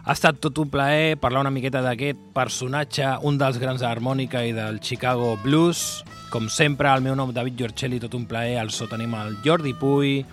Ha 0.02 0.16
estat 0.18 0.40
tot 0.42 0.58
un 0.58 0.68
plaer 0.68 1.14
parlar 1.16 1.44
una 1.44 1.52
miqueta 1.54 1.78
d'aquest 1.80 2.18
personatge, 2.34 3.06
un 3.22 3.38
dels 3.38 3.60
grans 3.62 3.78
de 3.78 3.86
l'harmònica 3.86 4.42
i 4.42 4.50
del 4.50 4.80
Chicago 4.80 5.36
Blues. 5.44 6.02
Com 6.32 6.48
sempre, 6.48 6.90
el 6.90 7.06
meu 7.06 7.14
nom 7.14 7.30
David 7.32 7.54
Giorcelli, 7.54 8.00
tot 8.02 8.18
un 8.18 8.26
plaer. 8.26 8.58
Al 8.58 8.74
so 8.74 8.90
tenim 8.90 9.14
el 9.14 9.38
Jordi 9.44 9.76
Puy. 9.78 10.24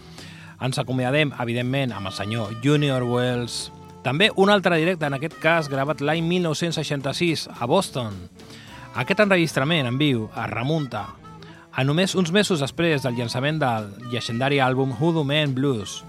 Ens 0.60 0.82
acomiadem, 0.82 1.36
evidentment, 1.38 1.93
amb 1.93 2.10
el 2.10 2.18
senyor 2.18 2.58
Junior 2.66 3.06
Wells. 3.06 3.70
També 4.02 4.32
un 4.36 4.49
altre 4.49 4.80
directe, 4.82 5.06
en 5.06 5.14
aquest 5.14 5.38
cas 5.41 5.70
gravat 5.70 6.02
l'any 6.02 6.24
1966 6.26 7.47
a 7.54 7.68
Boston. 7.70 8.16
Aquest 8.97 9.22
enregistrament 9.22 9.86
en 9.88 9.99
viu 10.02 10.26
es 10.32 10.49
remunta 10.49 11.06
a 11.72 11.84
només 11.88 12.16
uns 12.20 12.34
mesos 12.36 12.60
després 12.60 13.06
del 13.06 13.16
llançament 13.16 13.62
del 13.62 13.91
llegendari 14.12 14.60
àlbum 14.60 14.95
Hoodoo 14.97 15.24
Man 15.24 15.54
Blues. 15.56 16.02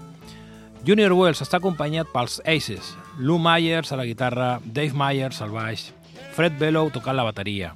Junior 0.83 1.13
Wells 1.15 1.39
està 1.45 1.61
acompanyat 1.61 2.09
pels 2.11 2.41
Aces, 2.43 2.95
Lou 3.17 3.37
Myers 3.39 3.93
a 3.93 3.99
la 4.01 4.07
guitarra, 4.09 4.57
Dave 4.65 4.97
Myers 4.97 5.39
al 5.41 5.53
baix, 5.53 5.91
Fred 6.35 6.57
Bellow 6.59 6.89
tocant 6.91 7.15
la 7.15 7.23
bateria. 7.23 7.71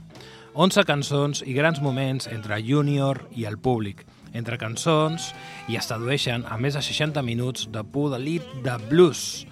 11 0.57 0.84
cançons 0.89 1.43
i 1.45 1.53
grans 1.53 1.80
moments 1.80 2.28
entre 2.28 2.57
Junior 2.65 3.22
i 3.38 3.45
el 3.45 3.59
públic, 3.61 4.01
entre 4.34 4.57
cançons 4.57 5.30
i 5.70 5.78
es 5.78 5.88
tradueixen 5.88 6.43
a 6.49 6.57
més 6.57 6.76
de 6.76 6.82
60 6.82 7.22
minuts 7.24 7.70
de 7.72 7.86
pur 7.86 8.09
delit 8.11 8.43
de 8.65 8.76
blues. 8.89 9.45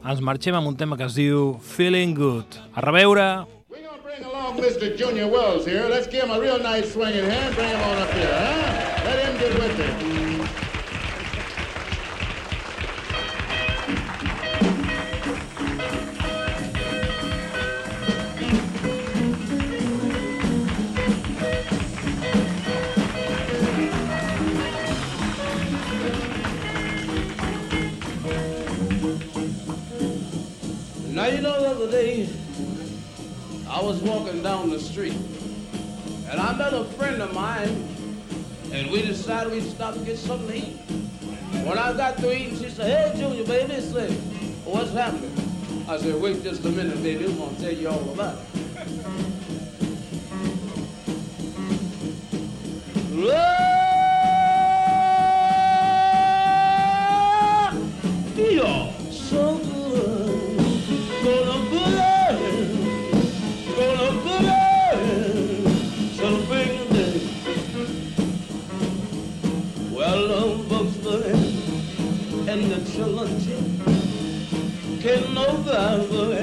Ens 0.00 0.20
marxem 0.24 0.56
amb 0.56 0.64
un 0.64 0.76
tema 0.80 0.96
que 0.96 1.04
es 1.04 1.12
diu 1.12 1.58
Feeling 1.74 2.14
Good. 2.16 2.56
A 2.72 2.80
reveure! 2.80 3.44
We're 3.68 3.82
gonna 3.84 4.00
bring 4.02 4.24
along 4.24 4.56
Mr. 4.56 4.96
Junior 4.96 5.28
Wells 5.28 5.66
here. 5.66 5.86
Let's 5.90 6.06
give 6.06 6.24
him 6.24 6.30
a 6.30 6.40
real 6.40 6.58
nice 6.58 6.94
swinging 6.94 7.28
hand. 7.28 7.54
Bring 7.54 7.68
him 7.68 7.82
on 7.82 7.98
up 7.98 8.10
here, 8.12 8.32
huh? 8.32 9.04
Let 9.04 9.28
him 9.28 9.38
get 9.38 9.52
with 9.60 9.78
it. 9.78 10.19
Other 31.80 31.92
day 31.92 32.28
I 33.66 33.80
was 33.80 34.02
walking 34.02 34.42
down 34.42 34.68
the 34.68 34.78
street 34.78 35.16
and 36.28 36.38
I 36.38 36.54
met 36.54 36.74
a 36.74 36.84
friend 36.84 37.22
of 37.22 37.32
mine 37.32 37.88
and 38.70 38.90
we 38.90 39.00
decided 39.00 39.50
we'd 39.50 39.62
stop 39.62 39.94
and 39.94 40.04
get 40.04 40.18
something 40.18 40.48
to 40.48 40.56
eat. 40.58 40.76
When 41.66 41.78
I 41.78 41.94
got 41.94 42.16
through 42.18 42.32
eating, 42.32 42.58
she 42.58 42.68
said, 42.68 43.14
Hey 43.14 43.18
Junior, 43.18 43.44
baby, 43.44 43.80
said, 43.80 44.10
what's 44.66 44.92
happening? 44.92 45.32
I 45.88 45.96
said, 45.96 46.20
wait 46.20 46.42
just 46.42 46.62
a 46.66 46.68
minute, 46.68 47.02
baby, 47.02 47.24
I'm 47.24 47.38
gonna 47.38 47.58
tell 47.58 47.72
you 47.72 47.88
all 47.88 48.10
about 48.10 48.36
it. 48.36 48.44
Lord, 53.10 53.36
you're 58.36 58.99
children 73.00 73.28
can 75.00 75.32
nobody 75.32 76.40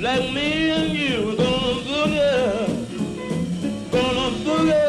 like 0.00 0.32
me 0.32 0.70
and 0.70 0.92
you. 0.92 1.36
Gonna 1.36 1.80
boogie, 1.84 2.72
gonna 3.92 4.30
boogie 4.44 4.86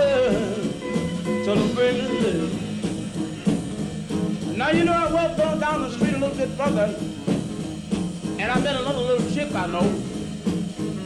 till 1.44 1.56
the 1.56 1.68
break 1.74 2.04
of 2.04 2.10
day. 2.22 2.44
Now 4.56 4.70
you 4.70 4.84
know 4.86 4.94
I 4.94 5.12
walked 5.12 5.40
on 5.42 5.60
down 5.60 5.82
the 5.82 5.92
street 5.92 6.14
a 6.14 6.18
little 6.18 6.38
bit 6.38 6.50
further. 6.50 6.96
And 8.40 8.52
I 8.52 8.60
met 8.62 8.76
another 8.80 9.00
little 9.00 9.32
chick 9.34 9.54
I 9.54 9.68
know. 9.68 9.88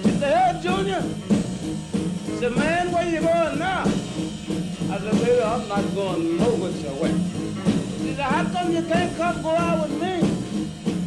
She 0.03 0.11
said, 0.19 0.33
hey, 0.37 0.61
Junior. 0.61 1.01
I 1.01 2.39
said, 2.39 2.55
man, 2.55 2.91
where 2.91 3.09
you 3.09 3.21
going 3.21 3.59
now? 3.59 3.83
I 3.83 4.99
said, 4.99 5.11
baby, 5.23 5.41
I'm 5.41 5.67
not 5.67 5.95
going 5.95 6.37
nowhere 6.37 6.71
said, 8.19 8.31
how 8.31 8.43
come 8.51 8.73
you 8.73 8.81
can't 8.81 9.15
come 9.15 9.41
go 9.41 9.49
out 9.51 9.87
with 9.87 10.01
me? 10.01 10.15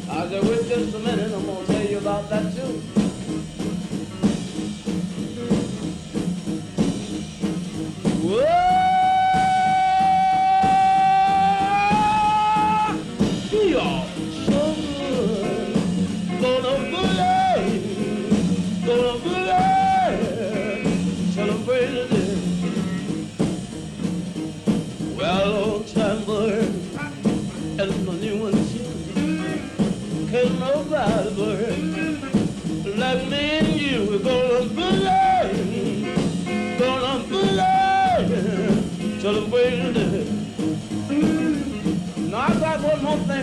I 0.09 0.29
said, 0.29 0.45
wait 0.45 0.67
just 0.67 0.95
a 0.95 0.99
minute, 0.99 1.31
I'm 1.33 1.45
going 1.45 1.67
to 1.67 1.73
tell 1.73 1.87
you 1.87 1.99
about 1.99 2.31
that 2.31 2.55
too. 2.55 3.02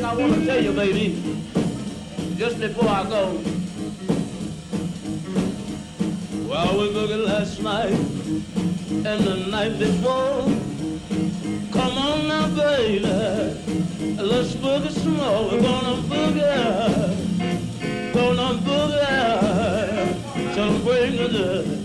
I 0.09 0.15
want 0.15 0.33
to 0.33 0.43
tell 0.43 0.63
you, 0.63 0.73
baby, 0.73 1.21
just 2.35 2.59
before 2.59 2.89
I 2.89 3.03
go. 3.07 3.31
Well, 6.47 6.67
I 6.67 6.75
was 6.75 6.91
looking 6.93 7.25
last 7.25 7.61
night 7.61 7.93
and 7.93 9.23
the 9.23 9.35
night 9.51 9.77
before. 9.77 10.45
Come 11.71 11.97
on 11.99 12.27
now, 12.27 12.47
baby, 12.55 13.05
let's 14.17 14.55
boogie 14.55 14.89
some 14.89 15.17
more. 15.17 15.51
We're 15.51 15.61
gonna 15.61 16.01
boogie, 16.09 16.53
gonna 18.11 18.57
boogie, 18.65 20.55
till 20.55 20.73
the 20.79 21.27
day. 21.29 21.78